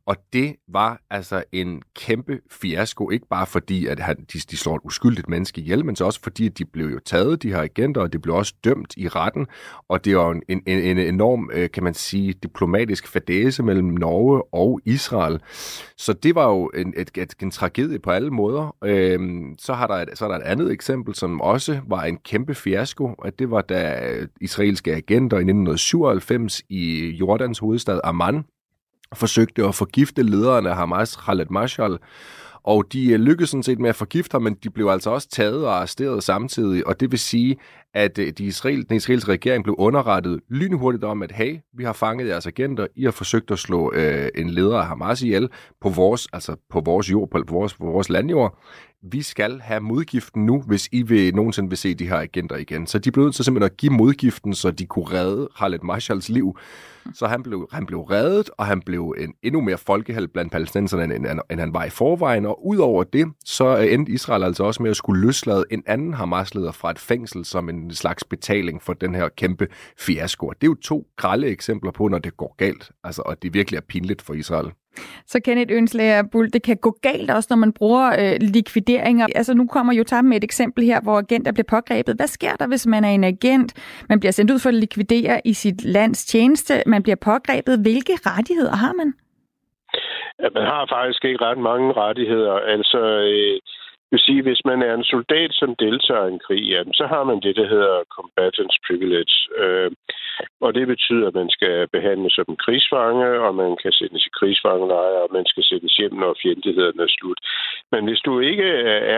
Og 0.06 0.16
det 0.32 0.56
var 0.68 1.00
altså 1.10 1.44
en 1.52 1.82
kæmpe 1.96 2.40
fiasko, 2.50 3.10
ikke 3.10 3.26
bare 3.30 3.46
fordi, 3.46 3.86
at 3.86 4.00
han, 4.00 4.16
de, 4.16 4.38
de 4.38 4.56
slår 4.56 4.76
et 4.76 4.80
uskyldigt 4.84 5.28
menneske 5.28 5.60
ihjel, 5.60 5.84
men 5.84 5.96
så 5.96 6.04
også 6.04 6.20
fordi, 6.22 6.46
at 6.46 6.58
de 6.58 6.64
blev 6.64 6.86
jo 6.86 6.98
taget, 7.04 7.42
de 7.42 7.48
her 7.48 7.62
agenter, 7.62 8.00
og 8.00 8.12
det 8.12 8.22
blev 8.22 8.34
også 8.34 8.54
dømt 8.64 8.94
i 8.96 9.08
retten. 9.08 9.46
Og 9.88 10.04
det 10.04 10.16
var 10.16 10.30
en, 10.30 10.42
en, 10.48 10.62
en 10.66 10.98
enorm, 10.98 11.50
øh, 11.52 11.70
kan 11.70 11.84
man 11.84 11.94
sige, 11.94 12.32
diplomatisk 12.32 13.08
fadese 13.08 13.62
mellem 13.62 13.86
Norge 13.86 14.42
og 14.54 14.80
Israel. 14.84 15.40
Så 15.96 16.12
det 16.12 16.34
var 16.34 16.48
jo 16.48 16.70
en, 16.75 16.94
et, 16.96 17.10
et, 17.16 17.34
en 17.42 17.50
tragedie 17.50 17.98
på 17.98 18.10
alle 18.10 18.30
måder. 18.30 18.76
Øhm, 18.84 19.54
så, 19.58 19.75
har 19.75 19.86
der 19.86 19.94
et, 19.94 20.08
så 20.14 20.25
er 20.25 20.28
der 20.28 20.36
et 20.36 20.42
andet 20.42 20.72
eksempel, 20.72 21.14
som 21.14 21.40
også 21.40 21.80
var 21.86 22.04
en 22.04 22.16
kæmpe 22.16 22.54
fiasko, 22.54 23.14
at 23.25 23.38
det 23.38 23.50
var 23.50 23.62
da 23.62 24.10
øh, 24.10 24.28
israelske 24.40 24.94
agenter 24.94 25.36
i 25.36 25.40
1997 25.40 26.62
i 26.68 27.10
Jordans 27.10 27.58
hovedstad 27.58 28.00
Amman 28.04 28.44
forsøgte 29.14 29.64
at 29.64 29.75
forgifte 29.75 30.22
lederen 30.22 30.66
af 30.66 30.76
Hamas, 30.76 31.16
Khaled 31.16 31.46
Mashal, 31.50 31.98
og 32.66 32.92
de 32.92 33.12
øh, 33.12 33.20
lykkedes 33.20 33.50
sådan 33.50 33.62
set 33.62 33.78
med 33.78 33.88
at 33.88 33.96
forgifte 33.96 34.34
ham, 34.34 34.42
men 34.42 34.54
de 34.54 34.70
blev 34.70 34.86
altså 34.86 35.10
også 35.10 35.28
taget 35.28 35.66
og 35.66 35.76
arresteret 35.76 36.25
samtidig, 36.25 36.86
og 36.86 37.00
det 37.00 37.10
vil 37.10 37.18
sige, 37.18 37.56
at 37.96 38.18
øh, 38.18 38.32
de 38.38 38.44
Israel, 38.44 38.88
den 38.88 38.96
israelske 38.96 39.32
regering 39.32 39.64
blev 39.64 39.74
underrettet 39.78 40.40
lynhurtigt 40.48 41.04
om, 41.04 41.22
at 41.22 41.32
hey, 41.32 41.58
vi 41.76 41.84
har 41.84 41.92
fanget 41.92 42.28
jeres 42.28 42.46
agenter, 42.46 42.86
I 42.96 43.04
har 43.04 43.10
forsøgt 43.10 43.50
at 43.50 43.58
slå 43.58 43.92
øh, 43.94 44.28
en 44.34 44.50
leder 44.50 44.78
af 44.78 44.86
Hamas 44.86 45.22
ihjel 45.22 45.48
på 45.80 45.88
vores, 45.88 46.28
altså 46.32 46.56
på 46.70 46.80
vores 46.80 47.10
jord, 47.10 47.30
på 47.30 47.44
vores, 47.48 47.74
på 47.74 47.86
vores 47.86 48.08
landjord 48.08 48.58
vi 49.12 49.22
skal 49.22 49.60
have 49.60 49.80
modgiften 49.80 50.46
nu, 50.46 50.62
hvis 50.62 50.88
I 50.92 51.02
vil, 51.02 51.34
nogensinde 51.34 51.68
vil 51.68 51.78
se 51.78 51.94
de 51.94 52.08
her 52.08 52.16
agenter 52.16 52.56
igen. 52.56 52.86
Så 52.86 52.98
de 52.98 53.12
blev 53.12 53.24
nødt 53.24 53.34
til 53.34 53.44
simpelthen 53.44 53.70
at 53.72 53.76
give 53.76 53.92
modgiften, 53.92 54.54
så 54.54 54.70
de 54.70 54.86
kunne 54.86 55.04
redde 55.04 55.48
Khaled 55.58 55.78
Marshals 55.82 56.28
liv. 56.28 56.58
Så 57.14 57.26
han 57.26 57.42
blev, 57.42 57.68
han 57.72 57.86
blev 57.86 58.00
reddet, 58.00 58.50
og 58.58 58.66
han 58.66 58.80
blev 58.80 59.14
en 59.18 59.34
endnu 59.42 59.60
mere 59.60 59.78
folkeheld 59.78 60.28
blandt 60.28 60.52
palæstinenserne, 60.52 61.04
end, 61.04 61.12
end, 61.12 61.40
end 61.50 61.60
han 61.60 61.74
var 61.74 61.84
i 61.84 61.90
forvejen. 61.90 62.46
Og 62.46 62.66
udover 62.66 63.04
det, 63.04 63.26
så 63.44 63.78
øh, 63.78 63.92
endte 63.92 64.12
Israel 64.12 64.42
altså 64.42 64.64
også 64.64 64.82
med 64.82 64.90
at 64.90 64.96
skulle 64.96 65.20
løslade 65.20 65.64
en 65.70 65.82
anden 65.86 66.14
Hamas-leder 66.14 66.72
fra 66.72 66.90
et 66.90 66.98
fængsel 66.98 67.44
som 67.44 67.68
en 67.68 67.85
slags 67.94 68.24
betaling 68.24 68.82
for 68.82 68.92
den 68.92 69.14
her 69.14 69.28
kæmpe 69.28 69.68
fiasko. 69.98 70.48
Det 70.48 70.66
er 70.66 70.70
jo 70.70 70.74
to 70.74 71.06
grælde 71.16 71.46
eksempler 71.46 71.90
på, 71.90 72.08
når 72.08 72.18
det 72.18 72.36
går 72.36 72.54
galt, 72.58 72.90
altså, 73.04 73.22
og 73.26 73.42
det 73.42 73.54
virkelig 73.54 73.76
er 73.76 73.82
pinligt 73.88 74.22
for 74.22 74.34
Israel. 74.34 74.72
Så 75.26 75.40
Kenneth 75.44 75.74
Ønslager 75.76 76.22
Bull, 76.32 76.52
det 76.52 76.62
kan 76.62 76.76
gå 76.76 76.98
galt 77.02 77.30
også, 77.30 77.46
når 77.50 77.56
man 77.56 77.72
bruger 77.72 78.06
øh, 78.20 78.36
likvideringer. 78.40 79.26
Altså 79.34 79.54
nu 79.54 79.66
kommer 79.66 79.92
jo 79.92 80.04
Tam 80.04 80.24
med 80.24 80.36
et 80.36 80.44
eksempel 80.44 80.84
her, 80.84 81.00
hvor 81.00 81.18
agenter 81.18 81.52
bliver 81.52 81.70
pågrebet. 81.70 82.16
Hvad 82.16 82.26
sker 82.26 82.56
der, 82.56 82.66
hvis 82.66 82.86
man 82.86 83.04
er 83.04 83.08
en 83.08 83.24
agent? 83.24 83.72
Man 84.08 84.20
bliver 84.20 84.32
sendt 84.32 84.50
ud 84.50 84.58
for 84.58 84.68
at 84.68 84.74
likvidere 84.74 85.40
i 85.44 85.52
sit 85.52 85.84
lands 85.84 86.24
tjeneste. 86.24 86.82
Man 86.86 87.02
bliver 87.02 87.16
pågrebet. 87.16 87.78
Hvilke 87.78 88.12
rettigheder 88.26 88.76
har 88.76 88.92
man? 88.92 89.12
Ja, 90.42 90.48
man 90.54 90.66
har 90.72 90.86
faktisk 90.96 91.24
ikke 91.24 91.44
ret 91.44 91.58
mange 91.58 91.92
rettigheder. 91.92 92.52
Altså, 92.52 93.00
øh, 93.32 93.60
vil 94.10 94.20
sige, 94.26 94.42
hvis 94.42 94.62
man 94.64 94.82
er 94.82 94.94
en 94.94 95.04
soldat, 95.04 95.50
som 95.52 95.70
deltager 95.84 96.26
i 96.26 96.32
en 96.32 96.44
krig, 96.46 96.64
jamen, 96.72 96.94
så 96.94 97.06
har 97.06 97.25
man 97.25 97.40
det, 97.40 97.56
der 97.56 97.68
hedder 97.68 98.04
combatants 98.16 98.78
privilege. 98.86 99.34
Øh, 99.62 99.90
og 100.60 100.75
det 100.75 100.86
betyder, 100.86 101.26
at 101.28 101.34
man 101.34 101.50
skal 101.50 101.88
behandles 101.88 102.32
som 102.32 102.44
en 102.48 102.62
krigsfange, 102.64 103.26
og 103.46 103.54
man 103.54 103.76
kan 103.82 103.92
sendes 103.92 104.26
i 104.26 104.36
krigsfangelejre, 104.38 105.22
og 105.26 105.30
man 105.32 105.46
skal 105.46 105.64
sendes 105.64 105.96
hjem, 105.96 106.14
når 106.14 106.40
fjendtligheden 106.42 107.00
er 107.00 107.10
slut. 107.18 107.40
Men 107.92 108.04
hvis 108.08 108.20
du 108.26 108.40
ikke 108.40 108.68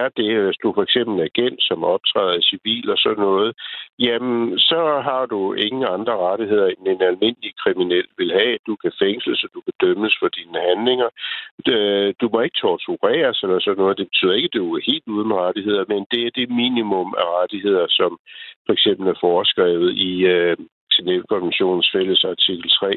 er 0.01 0.09
det, 0.17 0.31
hvis 0.45 0.61
du 0.63 0.73
for 0.75 0.83
eksempel 0.83 1.15
er 1.21 1.29
agent, 1.31 1.61
som 1.69 1.85
optræder 1.85 2.35
i 2.39 2.49
civil 2.51 2.91
og 2.91 2.99
sådan 2.99 3.25
noget, 3.29 3.51
jamen, 3.99 4.59
så 4.59 4.81
har 5.09 5.27
du 5.27 5.53
ingen 5.53 5.85
andre 5.97 6.15
rettigheder, 6.29 6.67
end 6.67 6.89
en 6.89 7.03
almindelig 7.03 7.53
kriminel 7.63 8.07
vil 8.19 8.33
have. 8.33 8.59
Du 8.67 8.77
kan 8.83 8.93
fængsles, 9.03 9.45
og 9.45 9.51
du 9.55 9.61
kan 9.61 9.75
dømmes 9.81 10.15
for 10.21 10.29
dine 10.29 10.61
handlinger. 10.69 11.09
Øh, 11.73 12.15
du 12.21 12.29
må 12.33 12.41
ikke 12.41 12.61
tortureres 12.61 13.43
eller 13.43 13.59
sådan 13.61 13.81
noget. 13.83 13.99
Det 13.99 14.09
betyder 14.11 14.35
ikke, 14.35 14.51
at 14.53 14.59
du 14.61 14.78
helt 14.91 15.07
uden 15.15 15.33
rettigheder, 15.43 15.85
men 15.93 16.07
det 16.11 16.21
er 16.27 16.33
det 16.39 16.57
minimum 16.63 17.15
af 17.23 17.27
rettigheder, 17.39 17.87
som 17.89 18.11
for 18.67 18.73
eksempel 18.73 19.07
er 19.09 19.19
foreskrevet 19.21 19.91
i 20.09 20.13
øh, 20.35 20.57
Genève-konventionens 20.95 21.89
fælles 21.95 22.25
artikel 22.25 22.71
3. 22.71 22.89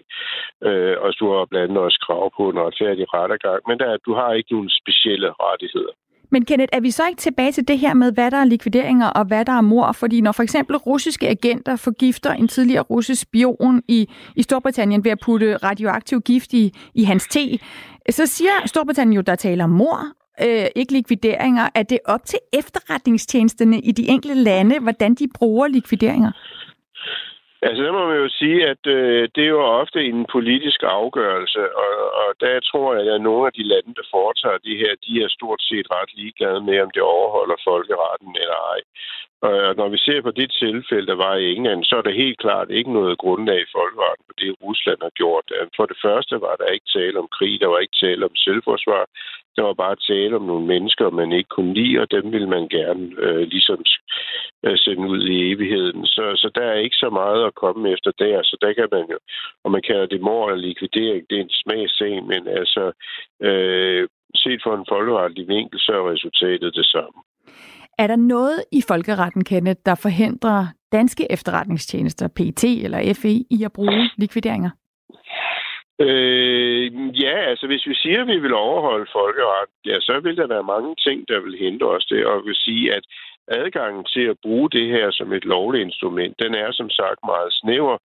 Øh, 0.68 0.96
og 1.04 1.10
du 1.20 1.26
har 1.34 1.46
blandt 1.46 1.70
andet 1.70 1.84
også 1.84 2.00
krav 2.06 2.24
på 2.38 2.44
en 2.50 2.60
retfærdig 2.66 3.06
rettergang, 3.14 3.60
men 3.68 3.80
der, 3.80 3.98
du 4.08 4.14
har 4.20 4.32
ikke 4.34 4.54
nogen 4.54 4.72
specielle 4.82 5.30
rettigheder. 5.46 5.94
Men 6.34 6.46
Kenneth, 6.46 6.70
er 6.74 6.80
vi 6.80 6.92
så 6.92 7.08
ikke 7.08 7.20
tilbage 7.20 7.52
til 7.52 7.68
det 7.68 7.80
her 7.80 7.94
med, 7.94 8.14
hvad 8.14 8.32
der 8.32 8.38
er 8.38 8.46
likvideringer 8.46 9.08
og 9.08 9.26
hvad 9.26 9.46
der 9.46 9.52
er 9.52 9.62
mor? 9.62 9.92
Fordi 9.92 10.22
når 10.22 10.32
for 10.32 10.44
eksempel 10.44 10.78
russiske 10.78 11.30
agenter 11.30 11.76
forgifter 11.76 12.32
en 12.34 12.48
tidligere 12.48 12.82
russisk 12.84 13.22
spion 13.22 13.82
i, 13.88 14.10
i 14.36 14.42
Storbritannien 14.42 15.04
ved 15.04 15.12
at 15.12 15.20
putte 15.26 15.58
radioaktiv 15.58 16.22
gift 16.22 16.54
i, 16.54 16.72
i 16.96 17.04
hans 17.04 17.28
te, 17.28 17.60
så 18.10 18.26
siger 18.26 18.52
Storbritannien 18.66 19.16
jo, 19.16 19.22
der 19.22 19.36
taler 19.36 19.64
om 19.64 19.70
mor, 19.70 20.00
øh, 20.46 20.66
ikke 20.76 20.94
likvideringer. 20.94 21.70
Er 21.76 21.84
det 21.84 22.00
op 22.06 22.24
til 22.26 22.40
efterretningstjenesterne 22.54 23.80
i 23.80 23.92
de 23.92 24.08
enkelte 24.08 24.36
lande, 24.36 24.80
hvordan 24.80 25.14
de 25.16 25.28
bruger 25.38 25.68
likvideringer? 25.68 26.32
Altså, 27.68 27.84
der 27.84 27.92
må 27.92 28.04
man 28.08 28.18
jo 28.26 28.30
sige, 28.30 28.60
at 28.74 28.84
øh, 28.98 29.30
det 29.36 29.44
er 29.44 29.54
jo 29.58 29.64
ofte 29.82 30.00
en 30.06 30.26
politisk 30.36 30.80
afgørelse, 30.84 31.62
og, 31.84 31.94
og 32.22 32.30
der 32.44 32.60
tror 32.60 32.90
jeg, 32.96 33.16
at 33.16 33.22
nogle 33.22 33.44
af 33.48 33.54
de 33.54 33.64
lande, 33.72 33.94
der 34.00 34.06
foretager 34.16 34.58
det 34.68 34.76
her, 34.82 34.94
de 35.06 35.14
er 35.24 35.30
stort 35.38 35.62
set 35.70 35.88
ret 35.96 36.12
ligeglade 36.20 36.62
med, 36.62 36.78
om 36.86 36.92
det 36.96 37.02
overholder 37.02 37.58
folkeretten 37.70 38.32
eller 38.44 38.60
ej. 38.74 38.80
Og 39.48 39.76
når 39.80 39.90
vi 39.94 39.98
ser 39.98 40.22
på 40.22 40.32
det 40.32 40.50
tilfælde, 40.64 41.08
der 41.12 41.20
var 41.26 41.36
i 41.36 41.52
England, 41.56 41.84
så 41.84 41.96
er 41.98 42.02
der 42.06 42.22
helt 42.24 42.40
klart 42.46 42.70
ikke 42.70 42.92
noget 42.94 43.18
grundlag 43.24 43.60
i 43.62 43.74
folkeretten 43.78 44.24
på 44.28 44.34
det, 44.42 44.52
Rusland 44.64 45.00
har 45.08 45.14
gjort. 45.22 45.48
Øh, 45.56 45.68
for 45.78 45.86
det 45.92 45.98
første 46.06 46.36
var 46.46 46.56
der 46.56 46.76
ikke 46.76 46.94
tale 46.98 47.20
om 47.24 47.30
krig, 47.38 47.54
der 47.62 47.70
var 47.74 47.80
ikke 47.80 48.02
tale 48.06 48.26
om 48.30 48.36
selvforsvar. 48.36 49.04
Der 49.56 49.64
var 49.64 49.74
bare 49.74 49.96
tale 49.96 50.36
om 50.36 50.46
nogle 50.52 50.66
mennesker, 50.74 51.10
man 51.10 51.32
ikke 51.32 51.50
kunne 51.56 51.74
lide, 51.74 52.00
og 52.02 52.12
dem 52.12 52.32
ville 52.32 52.50
man 52.50 52.68
gerne 52.68 53.06
øh, 53.26 53.44
ligesom 53.56 53.80
øh, 54.66 54.78
sende 54.78 55.08
ud 55.14 55.22
i 55.28 55.52
evigheden. 55.52 56.06
Så, 56.06 56.24
så 56.42 56.52
der 56.56 56.66
er 56.66 56.84
ikke 56.86 56.96
så 57.04 57.10
meget 57.10 57.46
at 57.46 57.56
komme 57.56 57.90
efter 57.94 58.12
der, 58.12 58.44
så 58.44 58.58
der 58.62 58.74
kan 58.74 58.88
man 58.92 59.06
jo, 59.12 59.18
og 59.64 59.72
man 59.72 59.82
kalder 59.88 60.06
det 60.06 60.22
mor 60.22 60.52
og 60.52 60.58
likvidering, 60.58 61.22
det 61.30 61.38
er 61.38 61.44
en 61.44 61.60
smagsag, 61.64 62.24
men 62.32 62.48
altså 62.48 62.84
øh, 63.48 64.08
set 64.36 64.62
fra 64.64 64.76
en 64.80 64.86
folkeretlig 64.90 65.48
vinkel, 65.48 65.80
så 65.80 65.92
er 65.92 66.12
resultatet 66.14 66.76
det 66.76 66.86
samme. 66.86 67.20
Er 67.98 68.08
der 68.08 68.16
noget 68.16 68.64
i 68.72 68.82
folkeretten, 68.88 69.44
Kenneth, 69.44 69.82
der 69.86 69.96
forhindrer 69.96 70.66
danske 70.92 71.32
efterretningstjenester, 71.32 72.28
PT 72.28 72.64
eller 72.64 73.14
FE, 73.22 73.30
i 73.30 73.64
at 73.66 73.74
bruge 73.74 74.10
likvideringer? 74.18 74.70
Øh, 76.06 76.86
ja, 77.24 77.38
altså 77.52 77.68
hvis 77.68 77.88
vi 77.88 77.96
siger, 77.96 78.22
at 78.22 78.28
vi 78.28 78.40
vil 78.40 78.54
overholde 78.54 79.08
folkeretten, 79.12 79.76
ja, 79.86 80.00
så 80.00 80.20
vil 80.24 80.38
der 80.38 80.48
være 80.48 80.64
mange 80.64 80.96
ting, 81.06 81.28
der 81.28 81.40
vil 81.40 81.58
hindre 81.58 81.88
os 81.88 82.06
det, 82.06 82.26
og 82.26 82.46
vil 82.46 82.56
sige, 82.56 82.94
at 82.94 83.04
adgangen 83.48 84.06
til 84.06 84.26
at 84.32 84.38
bruge 84.42 84.70
det 84.70 84.88
her 84.88 85.12
som 85.12 85.34
et 85.34 85.46
lovligt 85.46 85.86
instrument, 85.86 86.36
den 86.44 86.56
er 86.56 86.72
som 86.72 86.90
sagt 86.90 87.20
meget 87.26 87.54
snæver. 87.54 87.98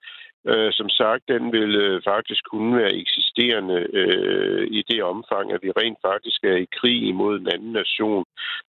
Øh, 0.49 0.73
som 0.73 0.89
sagt, 0.89 1.23
den 1.29 1.53
vil 1.53 1.75
øh, 1.75 2.03
faktisk 2.05 2.43
kunne 2.51 2.77
være 2.77 2.95
eksisterende 2.95 3.87
øh, 3.93 4.67
i 4.71 4.83
det 4.91 5.03
omfang, 5.03 5.53
at 5.53 5.63
vi 5.63 5.71
rent 5.71 5.99
faktisk 6.03 6.45
er 6.45 6.57
i 6.57 6.67
krig 6.79 7.03
imod 7.03 7.41
en 7.41 7.49
anden 7.55 7.73
nation, 7.73 8.25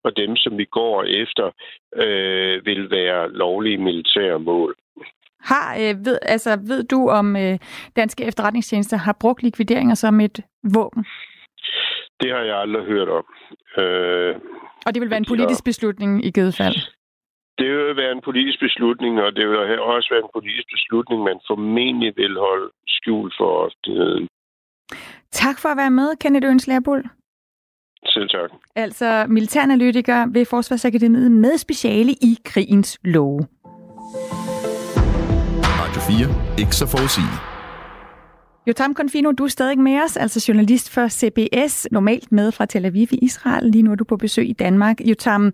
og 0.05 0.17
dem, 0.17 0.37
som 0.37 0.59
vi 0.59 0.65
går 0.65 1.03
efter, 1.03 1.47
øh, 1.97 2.67
vil 2.67 2.91
være 2.91 3.33
lovlige 3.33 3.79
militære 3.79 4.39
mål. 4.39 4.77
Har, 5.41 5.75
øh, 5.75 6.05
ved, 6.05 6.19
altså, 6.23 6.59
ved 6.67 6.85
du, 6.85 7.09
om 7.09 7.37
øh, 7.37 7.59
danske 7.97 8.25
efterretningstjenester 8.25 8.97
har 8.97 9.17
brugt 9.21 9.43
likvideringer 9.43 9.95
som 9.95 10.21
et 10.21 10.41
våben? 10.75 11.07
Det 12.21 12.31
har 12.31 12.43
jeg 12.51 12.57
aldrig 12.57 12.85
hørt 12.85 13.09
om. 13.09 13.25
Øh, 13.83 14.35
og 14.87 14.95
det 14.95 15.01
vil 15.03 15.11
være 15.11 15.19
en 15.19 15.33
politisk 15.35 15.65
beslutning 15.65 16.25
i 16.25 16.31
givet 16.31 16.55
fald? 16.55 16.77
Det 17.59 17.69
vil 17.69 17.97
være 17.97 18.13
en 18.13 18.21
politisk 18.25 18.61
beslutning, 18.61 19.21
og 19.21 19.37
det 19.37 19.49
vil 19.49 19.81
også 19.81 20.09
være 20.15 20.23
en 20.27 20.35
politisk 20.35 20.69
beslutning, 20.77 21.23
man 21.23 21.41
formentlig 21.47 22.13
vil 22.17 22.39
holde 22.39 22.69
skjult 22.87 23.35
for 23.39 23.49
offentligheden. 23.65 24.29
Tak 25.31 25.59
for 25.63 25.69
at 25.69 25.77
være 25.77 25.91
med, 25.91 26.17
Kenneth 26.21 26.49
Øns 26.51 26.67
Lærbul. 26.67 27.03
Selv 28.07 28.29
tak. 28.29 28.51
Altså 28.77 29.27
militæranalytiker 29.29 30.27
ved 30.33 30.45
Forsvarsakademiet 30.45 31.31
med 31.33 31.59
speciale 31.59 32.13
i 32.13 32.39
krigens 32.45 32.99
love. 33.05 33.47
4. 36.07 36.59
Ikke 36.59 36.77
så 36.77 36.87
forudsigende. 36.87 37.39
Jotam 38.67 38.95
Konfino, 38.95 39.33
du 39.33 39.45
er 39.45 39.49
stadig 39.49 39.79
med 39.79 40.01
os, 40.05 40.17
altså 40.17 40.45
journalist 40.49 40.91
for 40.91 41.09
CBS, 41.09 41.87
normalt 41.91 42.33
med 42.33 42.53
fra 42.53 42.67
Tel 42.67 42.85
Aviv 42.85 43.07
i 43.11 43.19
Israel. 43.23 43.71
Lige 43.71 43.83
nu 43.83 43.91
er 43.91 43.95
du 43.95 44.05
på 44.05 44.17
besøg 44.17 44.49
i 44.49 44.53
Danmark. 44.53 45.01
Jotam, 45.01 45.53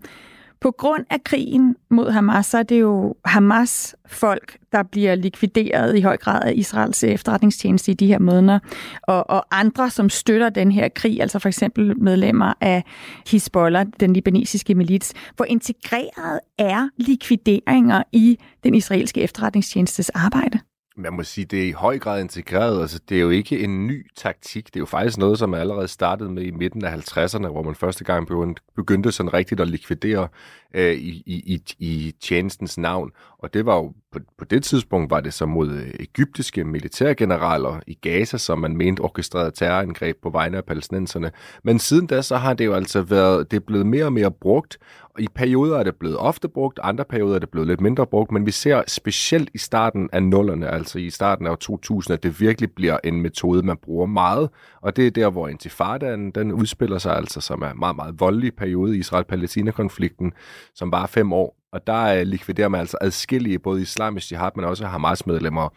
på 0.63 0.71
grund 0.71 1.05
af 1.09 1.23
krigen 1.23 1.75
mod 1.89 2.11
Hamas, 2.11 2.45
så 2.45 2.57
er 2.57 2.63
det 2.63 2.81
jo 2.81 3.15
Hamas 3.25 3.95
folk, 4.07 4.57
der 4.71 4.83
bliver 4.83 5.15
likvideret 5.15 5.97
i 5.97 6.01
høj 6.01 6.17
grad 6.17 6.41
af 6.43 6.53
Israels 6.55 7.03
efterretningstjeneste 7.03 7.91
i 7.91 7.95
de 7.95 8.07
her 8.07 8.19
måneder, 8.19 8.59
og, 9.01 9.29
og 9.29 9.45
andre, 9.51 9.89
som 9.89 10.09
støtter 10.09 10.49
den 10.49 10.71
her 10.71 10.89
krig, 10.89 11.21
altså 11.21 11.39
for 11.39 11.49
eksempel 11.49 11.99
medlemmer 11.99 12.53
af 12.61 12.83
Hezbollah, 13.31 13.85
den 13.99 14.13
libanesiske 14.13 14.75
milits. 14.75 15.13
Hvor 15.35 15.45
integreret 15.45 16.39
er 16.57 16.89
likvideringer 16.97 18.03
i 18.11 18.37
den 18.63 18.75
israelske 18.75 19.21
efterretningstjenestes 19.21 20.09
arbejde? 20.09 20.59
Man 20.95 21.13
må 21.13 21.23
sige, 21.23 21.45
det 21.45 21.63
er 21.63 21.67
i 21.67 21.71
høj 21.71 21.99
grad 21.99 22.21
integreret. 22.21 22.81
Altså, 22.81 22.99
det 23.09 23.17
er 23.17 23.21
jo 23.21 23.29
ikke 23.29 23.59
en 23.59 23.87
ny 23.87 24.11
taktik. 24.15 24.65
Det 24.67 24.75
er 24.75 24.79
jo 24.79 24.85
faktisk 24.85 25.17
noget, 25.17 25.39
som 25.39 25.53
er 25.53 25.57
allerede 25.57 25.87
startede 25.87 26.29
med 26.29 26.43
i 26.43 26.51
midten 26.51 26.85
af 26.85 26.95
50'erne, 26.95 27.47
hvor 27.47 27.63
man 27.63 27.75
første 27.75 28.03
gang 28.03 28.27
begyndte 28.75 29.11
sådan 29.11 29.33
rigtigt 29.33 29.61
at 29.61 29.67
likvidere 29.67 30.27
øh, 30.73 30.93
i, 30.93 31.23
i, 31.25 31.61
i 31.79 32.15
tjenestens 32.21 32.77
navn. 32.77 33.11
Og 33.43 33.53
det 33.53 33.65
var 33.65 33.75
jo 33.75 33.93
på, 34.11 34.19
på 34.37 34.45
det 34.45 34.63
tidspunkt 34.63 35.11
var 35.11 35.21
det 35.21 35.33
så 35.33 35.45
mod 35.45 35.71
øh, 35.71 35.93
egyptiske 35.99 36.63
militærgeneraler 36.63 37.79
i 37.87 37.93
Gaza, 37.93 38.37
som 38.37 38.59
man 38.59 38.77
mente 38.77 39.01
orkestrerede 39.01 39.51
terrorangreb 39.51 40.17
på 40.21 40.29
vegne 40.29 40.57
af 40.57 40.65
palæstinenserne. 40.65 41.31
Men 41.63 41.79
siden 41.79 42.07
da, 42.07 42.21
så 42.21 42.37
har 42.37 42.53
det 42.53 42.65
jo 42.65 42.73
altså 42.73 43.01
været, 43.01 43.51
det 43.51 43.57
er 43.57 43.65
blevet 43.67 43.85
mere 43.85 44.05
og 44.05 44.13
mere 44.13 44.31
brugt, 44.31 44.77
og 45.15 45.21
i 45.21 45.27
perioder 45.35 45.79
er 45.79 45.83
det 45.83 45.95
blevet 45.95 46.17
ofte 46.17 46.47
brugt, 46.47 46.79
andre 46.83 47.05
perioder 47.05 47.35
er 47.35 47.39
det 47.39 47.49
blevet 47.49 47.67
lidt 47.67 47.81
mindre 47.81 48.07
brugt, 48.07 48.31
men 48.31 48.45
vi 48.45 48.51
ser 48.51 48.83
specielt 48.87 49.49
i 49.53 49.57
starten 49.57 50.09
af 50.13 50.23
nullerne, 50.23 50.67
altså 50.67 50.99
i 50.99 51.09
starten 51.09 51.47
af 51.47 51.57
2000, 51.57 52.13
at 52.13 52.23
det 52.23 52.39
virkelig 52.39 52.71
bliver 52.71 52.97
en 53.03 53.21
metode, 53.21 53.63
man 53.63 53.77
bruger 53.77 54.05
meget, 54.05 54.49
og 54.81 54.95
det 54.95 55.07
er 55.07 55.11
der, 55.11 55.29
hvor 55.29 55.47
intifadaen, 55.47 56.31
den 56.31 56.51
udspiller 56.51 56.97
sig 56.97 57.15
altså, 57.15 57.41
som 57.41 57.61
er 57.61 57.71
en 57.71 57.79
meget, 57.79 57.95
meget 57.95 58.19
voldelig 58.19 58.55
periode 58.55 58.95
i 58.95 58.99
Israel-Palæstina-konflikten, 58.99 60.33
som 60.75 60.91
var 60.91 61.05
fem 61.05 61.33
år, 61.33 61.62
og 61.73 61.87
der 61.87 62.03
øh, 62.03 62.21
likviderer 62.21 62.67
man 62.67 62.79
altså 62.79 62.97
adskillige, 63.01 63.59
både 63.59 63.81
islamisk 63.81 64.31
jihad, 64.31 64.51
men 64.55 64.65
også 64.65 64.85
Hamas-medlemmer. 64.85 65.69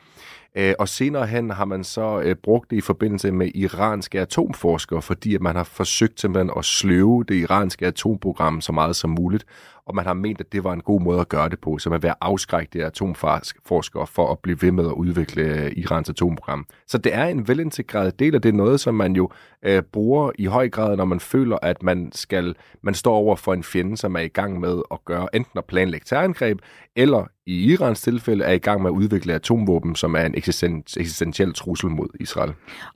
Øh, 0.56 0.74
og 0.78 0.88
senere 0.88 1.26
hen 1.26 1.50
har 1.50 1.64
man 1.64 1.84
så 1.84 2.20
øh, 2.20 2.36
brugt 2.36 2.70
det 2.70 2.76
i 2.76 2.80
forbindelse 2.80 3.32
med 3.32 3.50
iranske 3.54 4.20
atomforskere, 4.20 5.02
fordi 5.02 5.34
at 5.34 5.40
man 5.40 5.56
har 5.56 5.64
forsøgt 5.64 6.20
simpelthen 6.20 6.50
at 6.56 6.64
sløve 6.64 7.24
det 7.28 7.34
iranske 7.34 7.86
atomprogram 7.86 8.60
så 8.60 8.72
meget 8.72 8.96
som 8.96 9.10
muligt 9.10 9.44
og 9.86 9.94
man 9.94 10.06
har 10.06 10.14
ment, 10.14 10.40
at 10.40 10.52
det 10.52 10.64
var 10.64 10.72
en 10.72 10.80
god 10.80 11.00
måde 11.00 11.20
at 11.20 11.28
gøre 11.28 11.48
det 11.48 11.60
på, 11.60 11.78
så 11.78 11.90
man 11.90 12.02
vil 12.02 12.12
afskrække 12.20 12.78
de 12.78 12.84
atomforskere 12.84 14.06
for 14.06 14.32
at 14.32 14.38
blive 14.38 14.62
ved 14.62 14.72
med 14.72 14.86
at 14.86 14.92
udvikle 14.92 15.42
øh, 15.42 15.72
Irans 15.76 16.10
atomprogram. 16.10 16.66
Så 16.86 16.98
det 16.98 17.14
er 17.14 17.24
en 17.24 17.48
velintegreret 17.48 18.18
del, 18.18 18.34
og 18.34 18.42
det 18.42 18.48
er 18.48 18.52
noget, 18.52 18.80
som 18.80 18.94
man 18.94 19.16
jo 19.16 19.30
øh, 19.62 19.82
bruger 19.82 20.30
i 20.38 20.46
høj 20.46 20.68
grad, 20.68 20.96
når 20.96 21.04
man 21.04 21.20
føler, 21.20 21.58
at 21.62 21.82
man 21.82 22.12
skal 22.12 22.54
man 22.82 22.94
står 22.94 23.14
over 23.14 23.36
for 23.36 23.54
en 23.54 23.62
fjende, 23.62 23.96
som 23.96 24.14
er 24.14 24.20
i 24.20 24.28
gang 24.28 24.60
med 24.60 24.82
at 24.90 25.04
gøre 25.04 25.28
enten 25.34 25.58
at 25.58 25.64
planlægge 25.64 26.04
terrorangreb, 26.04 26.58
eller 26.96 27.26
i 27.46 27.72
Irans 27.72 28.00
tilfælde 28.00 28.44
er 28.44 28.52
i 28.52 28.58
gang 28.58 28.82
med 28.82 28.90
at 28.90 28.94
udvikle 28.94 29.34
atomvåben, 29.34 29.94
som 29.94 30.14
er 30.14 30.20
en 30.20 30.34
eksistentiel 30.36 31.54
trussel 31.54 31.90
mod 31.90 32.08
Israel. 32.20 32.52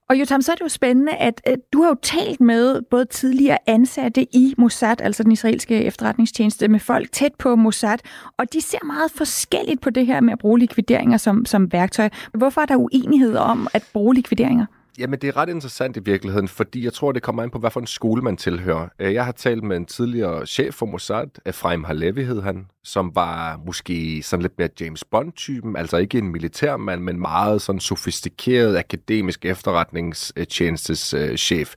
Og 0.08 0.20
Jotam, 0.20 0.42
så 0.42 0.52
er 0.52 0.56
det 0.56 0.62
jo 0.62 0.68
spændende, 0.68 1.12
at, 1.12 1.42
du 1.72 1.82
har 1.82 1.88
jo 1.88 1.96
talt 2.02 2.40
med 2.40 2.82
både 2.90 3.04
tidligere 3.04 3.58
ansatte 3.66 4.22
i 4.22 4.54
Mossad, 4.58 5.00
altså 5.00 5.22
den 5.22 5.32
israelske 5.32 5.84
efterretningstjeneste, 5.84 6.68
med 6.68 6.80
folk 6.80 7.12
tæt 7.12 7.34
på 7.38 7.56
Mossad, 7.56 7.98
og 8.36 8.52
de 8.52 8.60
ser 8.60 8.84
meget 8.84 9.10
forskelligt 9.10 9.80
på 9.80 9.90
det 9.90 10.06
her 10.06 10.20
med 10.20 10.32
at 10.32 10.38
bruge 10.38 10.58
likvideringer 10.58 11.16
som, 11.16 11.46
som 11.46 11.72
værktøj. 11.72 12.08
Hvorfor 12.34 12.60
er 12.60 12.66
der 12.66 12.76
uenighed 12.76 13.36
om 13.36 13.68
at 13.74 13.84
bruge 13.92 14.14
likvideringer? 14.14 14.66
Jamen, 14.98 15.18
det 15.18 15.28
er 15.28 15.36
ret 15.36 15.48
interessant 15.48 15.96
i 15.96 16.00
virkeligheden, 16.00 16.48
fordi 16.48 16.84
jeg 16.84 16.92
tror, 16.92 17.12
det 17.12 17.22
kommer 17.22 17.42
an 17.42 17.50
på, 17.50 17.58
hvad 17.58 17.70
for 17.70 17.80
en 17.80 17.86
skole 17.86 18.22
man 18.22 18.36
tilhører. 18.36 18.88
Øh, 18.98 19.14
jeg 19.14 19.24
har 19.24 19.32
talt 19.32 19.64
med 19.64 19.76
en 19.76 19.86
tidligere 19.86 20.46
chef 20.46 20.74
for 20.74 20.86
Mossad, 20.86 21.26
Efraim 21.46 21.84
Halevi 21.84 22.24
hed 22.24 22.42
han, 22.42 22.66
som 22.84 23.14
var 23.14 23.60
måske 23.66 24.22
sådan 24.22 24.42
lidt 24.42 24.58
mere 24.58 24.68
James 24.80 25.04
Bond-typen, 25.04 25.76
altså 25.76 25.96
ikke 25.96 26.18
en 26.18 26.32
militærmand, 26.32 27.00
men 27.00 27.20
meget 27.20 27.62
sådan 27.62 27.80
sofistikeret 27.80 28.78
akademisk 28.78 29.44
efterretningstjenestes 29.44 31.14
øh, 31.14 31.36
chef, 31.36 31.74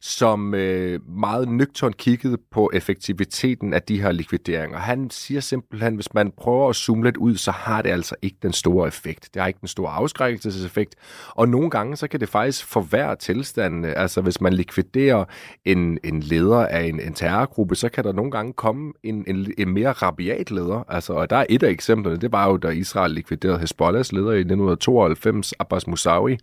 som 0.00 0.54
øh, 0.54 1.00
meget 1.08 1.48
nøgtern 1.48 1.92
kiggede 1.92 2.38
på 2.50 2.70
effektiviteten 2.74 3.74
af 3.74 3.82
de 3.82 4.02
her 4.02 4.12
likvideringer. 4.12 4.78
Han 4.78 5.10
siger 5.10 5.40
simpelthen, 5.40 5.94
hvis 5.94 6.14
man 6.14 6.32
prøver 6.36 6.68
at 6.68 6.76
zoome 6.76 7.04
lidt 7.04 7.16
ud, 7.16 7.36
så 7.36 7.50
har 7.50 7.82
det 7.82 7.90
altså 7.90 8.14
ikke 8.22 8.36
den 8.42 8.52
store 8.52 8.88
effekt. 8.88 9.28
Det 9.34 9.42
har 9.42 9.46
ikke 9.46 9.60
den 9.60 9.68
store 9.68 9.90
afskrækkelseseffekt, 9.90 10.94
og 11.28 11.48
nogle 11.48 11.70
gange 11.70 11.96
så 11.96 12.08
kan 12.08 12.20
det 12.20 12.28
faktisk 12.28 12.66
forværre 12.66 13.16
tilstandene. 13.16 13.98
Altså 13.98 14.20
hvis 14.20 14.40
man 14.40 14.52
likviderer 14.52 15.24
en, 15.64 15.98
en 16.04 16.20
leder 16.20 16.66
af 16.66 16.82
en, 16.82 17.00
en 17.00 17.14
terrorgruppe, 17.14 17.74
så 17.76 17.88
kan 17.88 18.04
der 18.04 18.12
nogle 18.12 18.30
gange 18.30 18.52
komme 18.52 18.92
en, 19.02 19.24
en, 19.26 19.52
en 19.58 19.68
mere 19.68 19.92
rabiat 19.92 20.43
leder. 20.50 20.84
Altså, 20.88 21.12
og 21.12 21.30
der 21.30 21.36
er 21.36 21.46
et 21.48 21.62
af 21.62 21.70
eksemplerne, 21.70 22.16
det 22.16 22.32
var 22.32 22.48
jo, 22.48 22.56
da 22.56 22.68
Israel 22.68 23.10
likviderede 23.10 23.58
Hezbollahs 23.58 24.12
leder 24.12 24.32
i 24.32 24.38
1992, 24.38 25.54
Abbas 25.58 25.86
Musawi. 25.86 26.38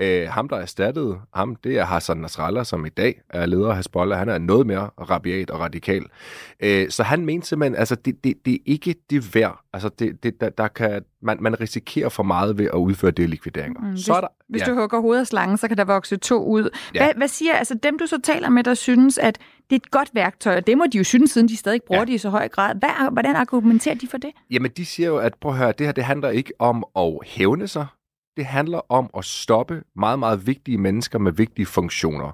Øh, 0.00 0.28
ham, 0.28 0.48
der 0.48 0.56
erstattede 0.56 1.18
ham, 1.34 1.56
det 1.56 1.78
er 1.78 1.84
Hassan 1.84 2.16
Nasrallah, 2.16 2.64
som 2.64 2.86
i 2.86 2.88
dag 2.88 3.20
er 3.30 3.46
leder 3.46 3.70
af 3.70 3.76
Hezbollah. 3.76 4.18
Han 4.18 4.28
er 4.28 4.38
noget 4.38 4.66
mere 4.66 4.90
rabiat 5.10 5.50
og 5.50 5.60
radikal. 5.60 6.04
Øh, 6.60 6.90
så 6.90 7.02
han 7.02 7.26
mente 7.26 7.48
simpelthen, 7.48 7.76
altså 7.76 7.94
det, 7.94 8.24
det, 8.24 8.34
det 8.44 8.54
er 8.54 8.58
ikke 8.66 8.94
det 9.10 9.34
værd. 9.34 9.60
Altså 9.72 9.88
det, 9.88 10.22
det, 10.22 10.40
der, 10.40 10.48
der 10.48 10.68
kan, 10.68 11.02
man, 11.22 11.36
man 11.40 11.60
risikerer 11.60 12.08
for 12.08 12.22
meget 12.22 12.58
ved 12.58 12.64
at 12.64 12.78
udføre 12.78 13.10
det 13.10 13.30
likvideringer. 13.30 13.80
Mm, 13.80 13.96
så 13.96 14.02
hvis, 14.02 14.08
er 14.08 14.20
der, 14.20 14.28
hvis 14.48 14.62
ja. 14.62 14.66
du 14.66 14.74
hugger 14.74 15.00
hovedet 15.00 15.20
af 15.20 15.26
slangen, 15.26 15.58
så 15.58 15.68
kan 15.68 15.76
der 15.76 15.84
vokse 15.84 16.16
to 16.16 16.44
ud. 16.44 16.62
Hvad, 16.62 17.00
ja. 17.00 17.12
hvad 17.16 17.28
siger 17.28 17.52
altså 17.52 17.74
dem, 17.82 17.98
du 17.98 18.06
så 18.06 18.20
taler 18.24 18.48
med, 18.48 18.64
der 18.64 18.74
synes, 18.74 19.18
at 19.18 19.38
det 19.70 19.76
er 19.76 19.76
et 19.76 19.90
godt 19.90 20.10
værktøj, 20.14 20.56
og 20.56 20.66
det 20.66 20.78
må 20.78 20.84
de 20.92 20.98
jo 20.98 21.04
synes, 21.04 21.30
siden 21.30 21.48
de 21.48 21.56
stadig 21.56 21.80
bruger 21.86 22.00
ja. 22.00 22.04
det 22.04 22.12
i 22.12 22.18
så 22.18 22.30
høj 22.30 22.48
grad. 22.48 22.74
Hvad, 22.74 23.10
hvordan 23.12 23.36
argumenterer 23.36 23.94
de 23.94 24.08
for 24.08 24.18
det? 24.18 24.30
Jamen, 24.50 24.70
de 24.76 24.86
siger 24.86 25.08
jo, 25.08 25.16
at 25.16 25.34
prøv 25.40 25.52
at 25.52 25.58
høre, 25.58 25.72
det 25.72 25.86
her 25.86 25.92
det 25.92 26.04
handler 26.04 26.30
ikke 26.30 26.52
om 26.58 26.84
at 26.96 27.18
hævne 27.26 27.68
sig 27.68 27.86
det 28.36 28.44
handler 28.44 28.92
om 28.92 29.10
at 29.16 29.24
stoppe 29.24 29.82
meget, 29.96 30.18
meget 30.18 30.46
vigtige 30.46 30.78
mennesker 30.78 31.18
med 31.18 31.32
vigtige 31.32 31.66
funktioner. 31.66 32.32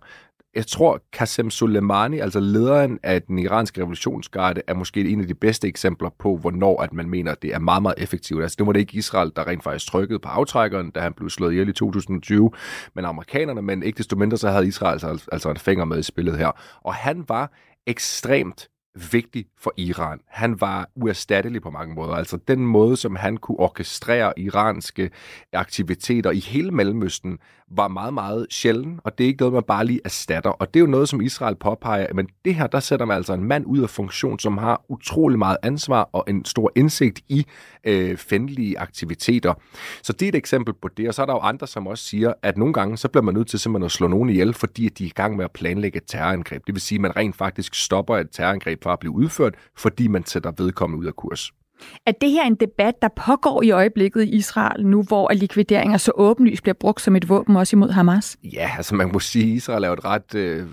Jeg 0.55 0.67
tror, 0.67 1.01
Qasem 1.13 1.51
Soleimani, 1.51 2.19
altså 2.19 2.41
lederen 2.41 2.99
af 3.03 3.23
den 3.23 3.39
iranske 3.39 3.81
revolutionsgarde, 3.81 4.63
er 4.67 4.75
måske 4.75 5.09
en 5.09 5.21
af 5.21 5.27
de 5.27 5.35
bedste 5.35 5.69
eksempler 5.69 6.11
på, 6.19 6.37
hvornår 6.37 6.83
at 6.83 6.93
man 6.93 7.11
mener, 7.11 7.33
at 7.33 7.43
det 7.43 7.55
er 7.55 7.59
meget, 7.59 7.83
meget 7.83 7.95
effektivt. 7.99 8.43
Altså, 8.43 8.57
det 8.59 8.67
var 8.67 8.73
det 8.73 8.81
ikke 8.81 8.99
Israel, 8.99 9.33
der 9.37 9.47
rent 9.47 9.63
faktisk 9.63 9.87
trykkede 9.87 10.19
på 10.19 10.29
aftrækkeren, 10.29 10.91
da 10.91 11.01
han 11.01 11.13
blev 11.13 11.31
slået 11.31 11.53
ihjel 11.53 11.69
i 11.69 11.73
2020, 11.73 12.51
men 12.95 13.05
amerikanerne, 13.05 13.63
men 13.63 13.83
ikke 13.83 13.99
desto 13.99 14.17
mindre, 14.17 14.37
så 14.37 14.51
havde 14.51 14.69
Israel 14.69 14.93
altså, 14.93 15.29
altså 15.33 15.51
en 15.51 15.57
finger 15.57 15.85
med 15.85 15.99
i 15.99 16.03
spillet 16.03 16.39
her. 16.39 16.51
Og 16.85 16.95
han 16.95 17.25
var 17.29 17.53
ekstremt 17.87 18.69
vigtig 19.13 19.45
for 19.61 19.73
Iran. 19.77 20.21
Han 20.29 20.61
var 20.61 20.89
uerstattelig 20.95 21.63
på 21.63 21.71
mange 21.71 21.95
måder. 21.95 22.13
Altså 22.15 22.39
den 22.49 22.67
måde, 22.67 22.97
som 22.97 23.17
han 23.17 23.37
kunne 23.37 23.61
orkestrere 23.61 24.39
iranske 24.39 25.11
aktiviteter 25.53 26.31
i 26.31 26.39
hele 26.39 26.71
Mellemøsten, 26.71 27.39
var 27.71 27.89
meget, 27.89 28.15
meget 28.15 28.47
sjælden, 28.51 29.01
og 29.05 29.19
det 29.19 29.25
er 29.25 29.29
ikke 29.29 29.41
noget, 29.41 29.55
man 29.55 29.63
bare 29.63 29.87
lige 29.87 30.01
erstatter. 30.05 30.51
Og 30.51 30.75
det 30.75 30.81
er 30.81 30.81
jo 30.81 30.87
noget, 30.87 31.09
som 31.09 31.21
Israel 31.21 31.57
påpeger, 31.57 32.07
men 32.15 32.29
det 32.45 32.55
her, 32.55 32.67
der 32.67 32.81
sætter 32.81 33.07
man 33.07 33.17
altså 33.17 33.33
en 33.33 33.45
mand 33.45 33.67
ud 33.67 33.83
af 33.83 33.91
funktion, 33.91 34.39
som 34.39 34.59
har 34.59 34.85
utrolig 34.89 35.39
meget 35.39 35.57
ansvar 35.63 36.09
og 36.13 36.25
en 36.29 36.45
stor 36.45 36.73
indsigt 36.77 37.21
i 37.29 37.47
øh, 37.85 38.17
fændelige 38.17 38.79
aktiviteter. 38.79 39.55
Så 40.03 40.13
det 40.13 40.23
er 40.23 40.29
et 40.29 40.35
eksempel 40.35 40.75
på 40.75 40.89
det, 40.89 41.09
og 41.09 41.15
så 41.15 41.23
er 41.23 41.27
der 41.27 41.33
jo 41.33 41.39
andre, 41.41 41.67
som 41.67 41.87
også 41.87 42.05
siger, 42.05 42.33
at 42.43 42.59
nogle 42.59 42.73
gange, 42.75 42.97
så 42.97 43.09
bliver 43.09 43.23
man 43.23 43.35
nødt 43.35 43.49
til 43.49 43.59
simpelthen 43.59 43.85
at 43.85 43.93
slå 43.93 44.09
nogen 44.09 44.31
ihjel, 44.31 44.55
fordi 44.55 44.89
de 44.89 45.05
er 45.05 45.07
i 45.07 45.13
gang 45.15 45.37
med 45.37 45.45
at 45.45 45.51
planlægge 45.53 45.97
et 45.97 46.05
terrorangreb. 46.07 46.67
Det 46.67 46.75
vil 46.75 46.83
sige, 46.83 46.97
at 46.97 47.03
man 47.03 47.17
rent 47.17 47.37
faktisk 47.37 47.75
stopper 47.75 48.17
et 48.17 48.29
terrorangreb 48.33 48.83
fra 48.89 48.93
at 48.93 48.99
blive 48.99 49.13
udført, 49.13 49.55
fordi 49.77 50.09
man 50.09 50.25
sætter 50.25 50.53
vedkommende 50.59 51.01
ud 51.01 51.07
af 51.07 51.17
kurs. 51.17 51.53
Er 52.07 52.13
det 52.13 52.31
her 52.31 52.45
en 52.45 52.55
debat, 52.55 52.95
der 53.03 53.09
pågår 53.27 53.63
i 53.63 53.71
øjeblikket 53.71 54.23
i 54.23 54.29
Israel 54.29 54.87
nu, 54.87 55.03
hvor 55.03 55.33
likvideringer 55.33 55.97
så 55.97 56.13
åbenlyst 56.15 56.63
bliver 56.63 56.75
brugt 56.75 57.01
som 57.01 57.17
et 57.17 57.29
våben 57.29 57.57
også 57.57 57.77
imod 57.77 57.91
Hamas? 57.91 58.37
Ja, 58.45 58.71
altså 58.77 58.95
man 58.95 59.11
må 59.13 59.21
sige, 59.21 59.51
at 59.51 59.57
Israel 59.57 59.85
er 59.85 59.89
jo 59.89 59.95
et 59.95 60.05
ret 60.05 60.35
øh, 60.35 60.67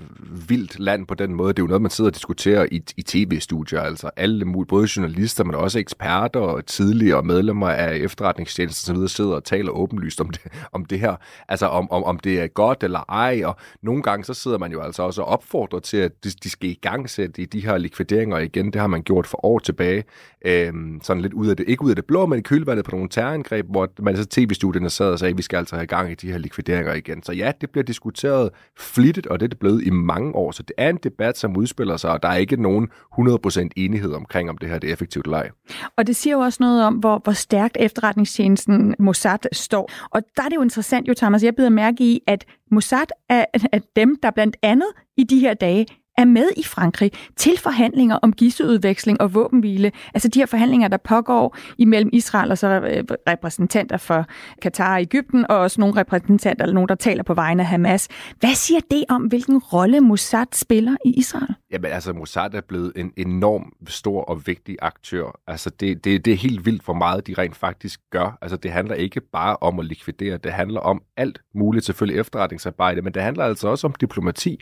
vildt 0.49 0.79
land 0.79 1.07
på 1.07 1.13
den 1.13 1.33
måde. 1.33 1.53
Det 1.53 1.59
er 1.59 1.63
jo 1.63 1.67
noget, 1.67 1.81
man 1.81 1.91
sidder 1.91 2.09
og 2.09 2.15
diskuterer 2.15 2.65
i, 2.71 2.81
i 2.97 3.01
tv-studier. 3.01 3.81
Altså 3.81 4.09
alle 4.15 4.45
mulige, 4.45 4.67
både 4.67 4.87
journalister, 4.95 5.43
men 5.43 5.55
også 5.55 5.79
eksperter 5.79 6.39
og 6.39 6.65
tidligere 6.65 7.23
medlemmer 7.23 7.69
af 7.69 7.95
efterretningstjenesten 7.95 8.95
osv. 8.95 9.07
sidder 9.07 9.33
og 9.33 9.43
taler 9.43 9.71
åbenlyst 9.71 10.21
om 10.21 10.29
det, 10.29 10.41
om 10.71 10.85
det 10.85 10.99
her. 10.99 11.15
Altså 11.47 11.67
om, 11.67 11.91
om, 11.91 12.03
om 12.03 12.19
det 12.19 12.41
er 12.41 12.47
godt 12.47 12.83
eller 12.83 12.99
ej. 13.09 13.41
Og 13.45 13.55
nogle 13.81 14.03
gange 14.03 14.23
så 14.23 14.33
sidder 14.33 14.57
man 14.57 14.71
jo 14.71 14.81
altså 14.81 15.03
også 15.03 15.21
og 15.21 15.27
opfordrer 15.27 15.79
til, 15.79 15.97
at 15.97 16.23
de, 16.23 16.29
de 16.43 16.49
skal 16.49 16.69
i 16.69 16.79
gang 16.81 17.09
sætte 17.09 17.45
de 17.45 17.65
her 17.65 17.77
likvideringer 17.77 18.37
igen. 18.37 18.65
Det 18.65 18.81
har 18.81 18.87
man 18.87 19.03
gjort 19.03 19.27
for 19.27 19.45
år 19.45 19.59
tilbage. 19.59 20.03
Øh, 20.45 20.73
sådan 21.03 21.21
lidt 21.21 21.33
ud 21.33 21.47
af 21.47 21.57
det, 21.57 21.65
ikke 21.67 21.83
ud 21.83 21.89
af 21.89 21.95
det 21.95 22.05
blå, 22.05 22.25
men 22.25 22.39
i 22.39 22.41
kølvandet 22.41 22.85
på 22.85 22.91
nogle 22.91 23.09
terrorangreb, 23.09 23.65
hvor 23.69 23.89
man 23.99 24.17
så 24.17 24.25
tv-studierne 24.25 24.89
sad 24.89 25.11
og 25.11 25.19
sagde, 25.19 25.31
at 25.31 25.37
vi 25.37 25.41
skal 25.41 25.57
altså 25.57 25.75
have 25.75 25.87
gang 25.87 26.11
i 26.11 26.15
de 26.15 26.31
her 26.31 26.37
likvideringer 26.37 26.93
igen. 26.93 27.23
Så 27.23 27.31
ja, 27.31 27.51
det 27.61 27.69
bliver 27.69 27.83
diskuteret 27.83 28.49
flittigt, 28.79 29.27
og 29.27 29.39
det 29.39 29.45
er 29.45 29.47
det 29.47 29.59
blevet 29.59 29.83
i 29.83 29.89
mange 29.89 30.35
år. 30.35 30.51
Så 30.51 30.63
det 30.63 30.73
er 30.77 30.89
en 30.89 30.99
debat, 31.03 31.37
som 31.37 31.57
udspiller 31.57 31.97
sig, 31.97 32.11
og 32.11 32.23
der 32.23 32.29
er 32.29 32.35
ikke 32.35 32.61
nogen 32.61 32.89
100% 33.19 33.69
enighed 33.75 34.13
omkring, 34.13 34.49
om 34.49 34.57
det 34.57 34.69
her 34.69 34.79
det 34.79 34.89
er 34.89 34.93
effektivt 34.93 35.25
eller 35.25 35.37
ej. 35.37 35.49
Og 35.97 36.07
det 36.07 36.15
siger 36.15 36.33
jo 36.33 36.39
også 36.39 36.57
noget 36.59 36.83
om, 36.83 36.93
hvor, 36.93 37.21
hvor 37.23 37.33
stærkt 37.33 37.77
efterretningstjenesten 37.79 38.95
Mossad 38.99 39.37
står. 39.51 39.91
Og 40.11 40.21
der 40.37 40.43
er 40.43 40.49
det 40.49 40.55
jo 40.55 40.61
interessant, 40.61 41.07
jo 41.07 41.13
Thomas, 41.13 41.43
jeg 41.43 41.55
bider 41.55 41.69
mærke 41.69 42.03
i, 42.03 42.21
at 42.27 42.45
Mossad 42.71 43.05
er, 43.29 43.45
er 43.71 43.79
dem, 43.95 44.15
der 44.23 44.31
blandt 44.31 44.57
andet 44.61 44.87
i 45.17 45.23
de 45.23 45.39
her 45.39 45.53
dage 45.53 45.85
er 46.17 46.25
med 46.25 46.49
i 46.57 46.63
Frankrig 46.63 47.11
til 47.35 47.57
forhandlinger 47.59 48.15
om 48.15 48.33
gisseudveksling 48.33 49.21
og 49.21 49.33
våbenhvile. 49.33 49.91
Altså 50.13 50.27
de 50.27 50.39
her 50.39 50.45
forhandlinger, 50.45 50.87
der 50.87 50.97
pågår 50.97 51.57
imellem 51.77 52.09
Israel 52.13 52.51
og 52.51 52.57
så 52.57 52.67
øh, 52.67 53.03
repræsentanter 53.27 53.97
for 53.97 54.25
Katar 54.61 54.95
og 54.95 55.01
Ægypten, 55.01 55.45
og 55.49 55.57
også 55.57 55.81
nogle 55.81 55.99
repræsentanter, 55.99 56.63
eller 56.63 56.73
nogen, 56.73 56.89
der 56.89 56.95
taler 56.95 57.23
på 57.23 57.33
vegne 57.33 57.63
af 57.63 57.67
Hamas. 57.67 58.07
Hvad 58.39 58.55
siger 58.55 58.79
det 58.91 59.03
om, 59.09 59.21
hvilken 59.21 59.57
rolle 59.57 60.01
Mossad 60.01 60.45
spiller 60.53 60.95
i 61.05 61.09
Israel? 61.09 61.55
Jamen 61.71 61.91
altså, 61.91 62.13
Mossad 62.13 62.53
er 62.53 62.61
blevet 62.61 62.93
en 62.95 63.11
enorm 63.17 63.73
stor 63.87 64.21
og 64.21 64.47
vigtig 64.47 64.77
aktør. 64.81 65.39
Altså 65.47 65.69
det, 65.69 66.03
det, 66.03 66.25
det 66.25 66.33
er 66.33 66.37
helt 66.37 66.65
vildt, 66.65 66.85
hvor 66.85 66.93
meget 66.93 67.27
de 67.27 67.33
rent 67.37 67.55
faktisk 67.55 67.99
gør. 68.11 68.37
Altså 68.41 68.57
det 68.57 68.71
handler 68.71 68.95
ikke 68.95 69.21
bare 69.21 69.57
om 69.61 69.79
at 69.79 69.85
likvidere, 69.85 70.37
det 70.37 70.51
handler 70.51 70.79
om 70.79 71.01
alt 71.17 71.41
muligt, 71.55 71.85
selvfølgelig 71.85 72.19
efterretningsarbejde, 72.19 73.01
men 73.01 73.13
det 73.13 73.21
handler 73.21 73.43
altså 73.43 73.67
også 73.67 73.87
om 73.87 73.93
diplomati. 74.01 74.59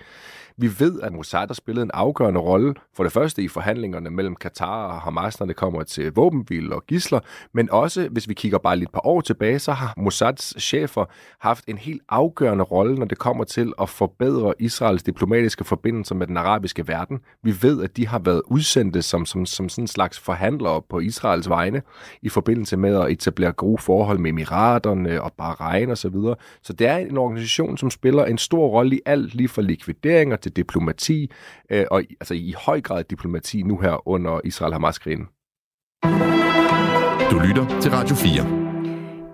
Vi 0.58 0.80
ved, 0.80 1.02
at 1.02 1.14
Mossad 1.14 1.48
har 1.48 1.54
spillet 1.54 1.84
en 1.84 1.92
afgørende 1.94 2.40
rolle, 2.40 2.74
for 2.96 3.04
det 3.04 3.14
første 3.14 3.44
i 3.44 3.48
forhandlingerne 3.48 4.10
mellem 4.10 4.36
Katar 4.36 4.88
og 4.88 5.02
Hamas, 5.02 5.40
når 5.40 5.48
det 5.48 5.56
kommer 5.56 5.84
til 5.84 6.12
våbenhvile 6.14 6.76
og 6.76 6.86
gisler, 6.88 7.20
men 7.54 7.72
også, 7.72 8.08
hvis 8.12 8.30
vi 8.30 8.34
kigger 8.34 8.58
bare 8.58 8.78
lidt 8.78 8.92
par 8.92 9.08
år 9.08 9.22
tilbage, 9.22 9.60
så 9.60 9.72
har 9.72 9.94
Mossads 9.98 10.64
chefer 10.64 11.06
haft 11.40 11.66
en 11.68 11.78
helt 11.78 12.02
afgørende 12.10 12.64
rolle, 12.64 13.00
når 13.00 13.06
det 13.06 13.18
kommer 13.18 13.44
til 13.44 13.74
at 13.82 13.90
forbedre 13.90 14.54
Israels 14.60 15.04
diplomatiske 15.04 15.64
forbindelser 15.64 16.16
med 16.16 16.28
den 16.28 16.38
arabiske 16.38 16.88
verden. 16.88 17.20
Vi 17.44 17.54
ved, 17.62 17.84
at 17.84 17.98
de 17.98 18.08
har 18.08 18.20
været 18.20 18.42
udsendte 18.46 19.02
som, 19.02 19.26
som, 19.26 19.46
som 19.46 19.70
sådan 19.70 19.84
en 19.84 19.88
slags 19.88 20.20
forhandlere 20.20 20.82
på 20.90 21.00
Israels 21.00 21.50
vegne 21.50 21.82
i 22.22 22.30
forbindelse 22.30 22.78
med 22.78 22.96
at 22.96 23.12
etablere 23.12 23.52
gode 23.52 23.78
forhold 23.78 24.20
med 24.20 24.30
Emiraterne 24.30 25.22
og 25.22 25.34
Bahrain 25.38 25.90
osv. 25.90 25.96
Så, 25.96 26.10
videre. 26.10 26.36
så 26.62 26.74
det 26.74 26.88
er 26.88 26.98
en 26.98 27.18
organisation, 27.18 27.78
som 27.78 27.90
spiller 27.90 28.26
en 28.26 28.38
stor 28.38 28.68
rolle 28.68 28.96
i 28.96 29.00
alt, 29.06 29.36
lige 29.36 29.48
fra 29.48 29.62
likvideringer 29.62 30.36
til 30.44 30.52
diplomati, 30.52 31.32
øh, 31.72 31.86
og 31.92 32.04
altså 32.20 32.34
i 32.34 32.54
høj 32.58 32.82
grad 32.82 33.04
diplomati 33.04 33.64
nu 33.64 33.78
her 33.78 34.08
under 34.08 34.42
Israel-Hamas-krigen. 34.44 35.28
Du 37.32 37.40
lytter 37.48 37.80
til 37.82 37.92
Radio 37.92 38.16
4. 38.16 38.64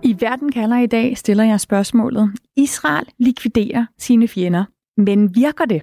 I 0.03 0.15
Verden 0.19 0.51
kalder 0.51 0.77
i 0.77 0.87
dag 0.87 1.17
stiller 1.17 1.43
jeg 1.43 1.59
spørgsmålet. 1.59 2.31
Israel 2.57 3.05
likviderer 3.19 3.85
sine 3.97 4.27
fjender, 4.27 4.65
men 4.97 5.35
virker 5.35 5.65
det? 5.65 5.81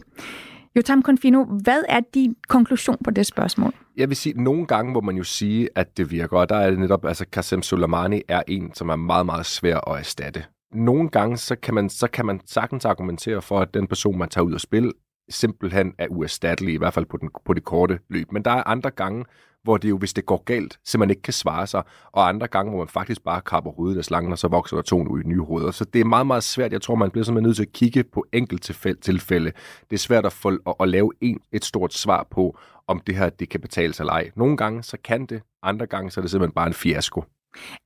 Jotam 0.76 1.02
Confino, 1.02 1.44
hvad 1.44 1.82
er 1.88 2.00
din 2.14 2.36
konklusion 2.48 2.96
på 3.04 3.10
det 3.10 3.26
spørgsmål? 3.26 3.72
Jeg 3.96 4.08
vil 4.08 4.16
sige, 4.16 4.32
at 4.32 4.40
nogle 4.40 4.66
gange 4.66 4.92
må 4.92 5.00
man 5.00 5.16
jo 5.16 5.24
sige, 5.24 5.68
at 5.74 5.96
det 5.96 6.10
virker, 6.10 6.38
og 6.38 6.48
der 6.48 6.56
er 6.56 6.70
det 6.70 6.78
netop, 6.78 7.04
altså 7.04 7.24
Qasem 7.32 7.62
Soleimani 7.62 8.22
er 8.28 8.42
en, 8.48 8.74
som 8.74 8.88
er 8.88 8.96
meget, 8.96 9.26
meget 9.26 9.46
svær 9.46 9.90
at 9.90 9.98
erstatte. 9.98 10.44
Nogle 10.74 11.08
gange, 11.08 11.36
så 11.36 11.56
kan 11.56 11.74
man, 11.74 11.88
så 11.88 12.08
kan 12.08 12.26
man 12.26 12.40
sagtens 12.46 12.84
argumentere 12.84 13.42
for, 13.42 13.60
at 13.60 13.74
den 13.74 13.86
person, 13.86 14.18
man 14.18 14.28
tager 14.28 14.44
ud 14.44 14.52
og 14.52 14.60
spil, 14.60 14.92
simpelthen 15.28 15.94
er 15.98 16.06
uerstattelig, 16.10 16.74
i 16.74 16.76
hvert 16.76 16.94
fald 16.94 17.06
på, 17.06 17.16
den, 17.16 17.30
på 17.44 17.54
det 17.54 17.64
korte 17.64 17.98
løb. 18.08 18.32
Men 18.32 18.42
der 18.42 18.50
er 18.50 18.62
andre 18.68 18.90
gange, 18.90 19.24
hvor 19.62 19.76
det 19.76 19.88
jo, 19.88 19.98
hvis 19.98 20.14
det 20.14 20.26
går 20.26 20.42
galt, 20.44 20.78
så 20.84 20.98
man 20.98 21.10
ikke 21.10 21.22
kan 21.22 21.32
svare 21.32 21.66
sig, 21.66 21.82
og 22.12 22.28
andre 22.28 22.46
gange, 22.46 22.70
hvor 22.70 22.78
man 22.78 22.88
faktisk 22.88 23.24
bare 23.24 23.40
kapper 23.40 23.70
hovedet 23.70 23.98
af 23.98 24.04
slangen, 24.04 24.32
og 24.32 24.38
så 24.38 24.48
vokser 24.48 24.76
der 24.76 24.82
to 24.82 25.04
nye 25.24 25.40
hoveder. 25.40 25.70
Så 25.70 25.84
det 25.84 26.00
er 26.00 26.04
meget, 26.04 26.26
meget 26.26 26.42
svært. 26.42 26.72
Jeg 26.72 26.82
tror, 26.82 26.94
man 26.94 27.10
bliver 27.10 27.24
simpelthen 27.24 27.48
nødt 27.48 27.56
til 27.56 27.62
at 27.62 27.72
kigge 27.72 28.04
på 28.04 28.26
enkelt 28.32 28.62
tilfælde. 29.02 29.52
Det 29.90 29.96
er 29.96 29.98
svært 29.98 30.26
at, 30.26 30.32
få, 30.32 30.48
at, 30.48 30.74
at 30.80 30.88
lave 30.88 31.12
en, 31.20 31.40
et 31.52 31.64
stort 31.64 31.94
svar 31.94 32.26
på, 32.30 32.58
om 32.86 33.00
det 33.06 33.16
her 33.16 33.30
det 33.30 33.48
kan 33.48 33.60
betale 33.60 33.92
sig 33.92 34.02
eller 34.02 34.12
ej. 34.12 34.30
Nogle 34.36 34.56
gange, 34.56 34.82
så 34.82 34.96
kan 35.04 35.26
det. 35.26 35.42
Andre 35.62 35.86
gange, 35.86 36.10
så 36.10 36.20
er 36.20 36.22
det 36.22 36.30
simpelthen 36.30 36.54
bare 36.54 36.66
en 36.66 36.74
fiasko. 36.74 37.24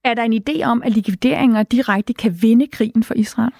Er 0.04 0.14
der 0.14 0.22
en 0.22 0.42
idé 0.48 0.62
om, 0.64 0.82
at 0.82 0.92
likvideringer 0.92 1.62
direkte 1.62 2.14
kan 2.14 2.42
vinde 2.42 2.66
krigen 2.66 3.02
for 3.02 3.14
Israel? 3.14 3.52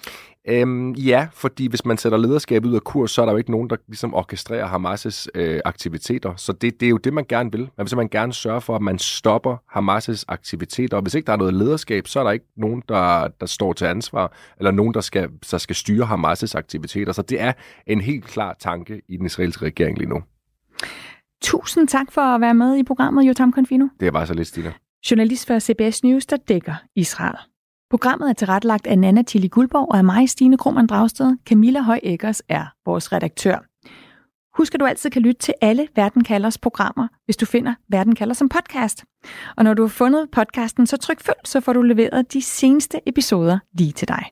Øhm, 0.47 0.91
ja, 0.91 1.27
fordi 1.33 1.67
hvis 1.67 1.85
man 1.85 1.97
sætter 1.97 2.17
lederskabet 2.17 2.69
ud 2.69 2.75
af 2.75 2.81
kurs, 2.81 3.11
så 3.11 3.21
er 3.21 3.25
der 3.25 3.33
jo 3.33 3.37
ikke 3.37 3.51
nogen, 3.51 3.69
der 3.69 3.75
ligesom 3.87 4.13
orkestrerer 4.13 4.67
Hamas' 4.67 5.27
øh, 5.35 5.59
aktiviteter. 5.65 6.35
Så 6.35 6.53
det, 6.53 6.79
det 6.79 6.85
er 6.85 6.89
jo 6.89 6.97
det, 6.97 7.13
man 7.13 7.25
gerne 7.29 7.51
vil. 7.51 7.61
Man 7.61 7.71
vil 7.77 7.87
simpelthen 7.87 8.09
gerne 8.09 8.33
sørge 8.33 8.61
for, 8.61 8.75
at 8.75 8.81
man 8.81 8.99
stopper 8.99 9.57
Hamas' 9.77 10.23
aktiviteter. 10.27 10.97
Og 10.97 11.01
hvis 11.01 11.15
ikke 11.15 11.25
der 11.27 11.33
er 11.33 11.37
noget 11.37 11.53
lederskab, 11.53 12.07
så 12.07 12.19
er 12.19 12.23
der 12.23 12.31
ikke 12.31 12.45
nogen, 12.57 12.83
der, 12.89 13.27
der 13.27 13.45
står 13.45 13.73
til 13.73 13.85
ansvar, 13.85 14.33
eller 14.57 14.71
nogen, 14.71 14.93
der 14.93 15.01
skal, 15.01 15.29
der 15.51 15.57
skal 15.57 15.75
styre 15.75 16.05
Hamas' 16.05 16.57
aktiviteter. 16.57 17.11
Så 17.11 17.21
det 17.21 17.41
er 17.41 17.53
en 17.87 18.01
helt 18.01 18.25
klar 18.25 18.55
tanke 18.59 19.01
i 19.09 19.17
den 19.17 19.25
israelske 19.25 19.65
regering 19.65 19.97
lige 19.97 20.09
nu. 20.09 20.23
Tusind 21.41 21.87
tak 21.87 22.11
for 22.11 22.21
at 22.21 22.41
være 22.41 22.53
med 22.53 22.77
i 22.77 22.83
programmet, 22.83 23.23
Jotam 23.23 23.53
Confino. 23.53 23.87
Det 23.99 24.13
var 24.13 24.25
så 24.25 24.33
lidt, 24.33 24.47
Stina. 24.47 24.73
Journalist 25.11 25.47
for 25.47 25.59
CBS 25.59 26.03
News, 26.03 26.25
der 26.25 26.37
dækker 26.37 26.75
Israel. 26.95 27.50
Programmet 27.91 28.29
er 28.29 28.33
tilrettelagt 28.33 28.87
af 28.87 28.99
Nana 28.99 29.21
Tilly 29.21 29.47
Guldborg 29.49 29.87
og 29.91 29.97
af 29.97 30.03
mig, 30.03 30.29
Stine 30.29 30.57
Krohmann 30.57 30.87
Dragsted. 30.87 31.37
Camilla 31.45 31.81
Høj 31.81 31.99
Eggers 32.03 32.41
er 32.49 32.65
vores 32.85 33.11
redaktør. 33.11 33.57
Husk, 34.57 34.73
at 34.73 34.79
du 34.79 34.85
altid 34.85 35.09
kan 35.09 35.21
lytte 35.21 35.41
til 35.41 35.53
alle 35.61 35.87
Verden 35.95 36.23
Kalders 36.23 36.57
programmer, 36.57 37.07
hvis 37.25 37.37
du 37.37 37.45
finder 37.45 37.75
Verden 37.89 38.15
Kalder 38.15 38.33
som 38.33 38.49
podcast. 38.49 39.03
Og 39.57 39.63
når 39.63 39.73
du 39.73 39.81
har 39.81 39.89
fundet 39.89 40.29
podcasten, 40.31 40.87
så 40.87 40.97
tryk 40.97 41.21
følg, 41.21 41.37
så 41.45 41.59
får 41.59 41.73
du 41.73 41.81
leveret 41.81 42.33
de 42.33 42.41
seneste 42.41 42.99
episoder 43.05 43.59
lige 43.73 43.91
til 43.91 44.07
dig. 44.07 44.25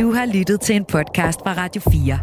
Du 0.00 0.12
har 0.12 0.26
lyttet 0.26 0.60
til 0.60 0.76
en 0.76 0.84
podcast 0.84 1.40
fra 1.40 1.54
Radio 1.56 1.82
4. 1.90 2.18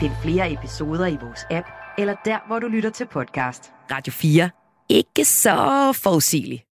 Find 0.00 0.12
flere 0.22 0.52
episoder 0.52 1.06
i 1.06 1.16
vores 1.22 1.40
app, 1.50 1.66
eller 1.98 2.14
der, 2.24 2.38
hvor 2.46 2.58
du 2.58 2.66
lytter 2.66 2.90
til 2.90 3.06
podcast. 3.06 3.72
Radio 3.90 4.12
4. 4.12 4.50
Ikke 4.88 5.24
så 5.24 5.92
forudsigeligt. 6.02 6.64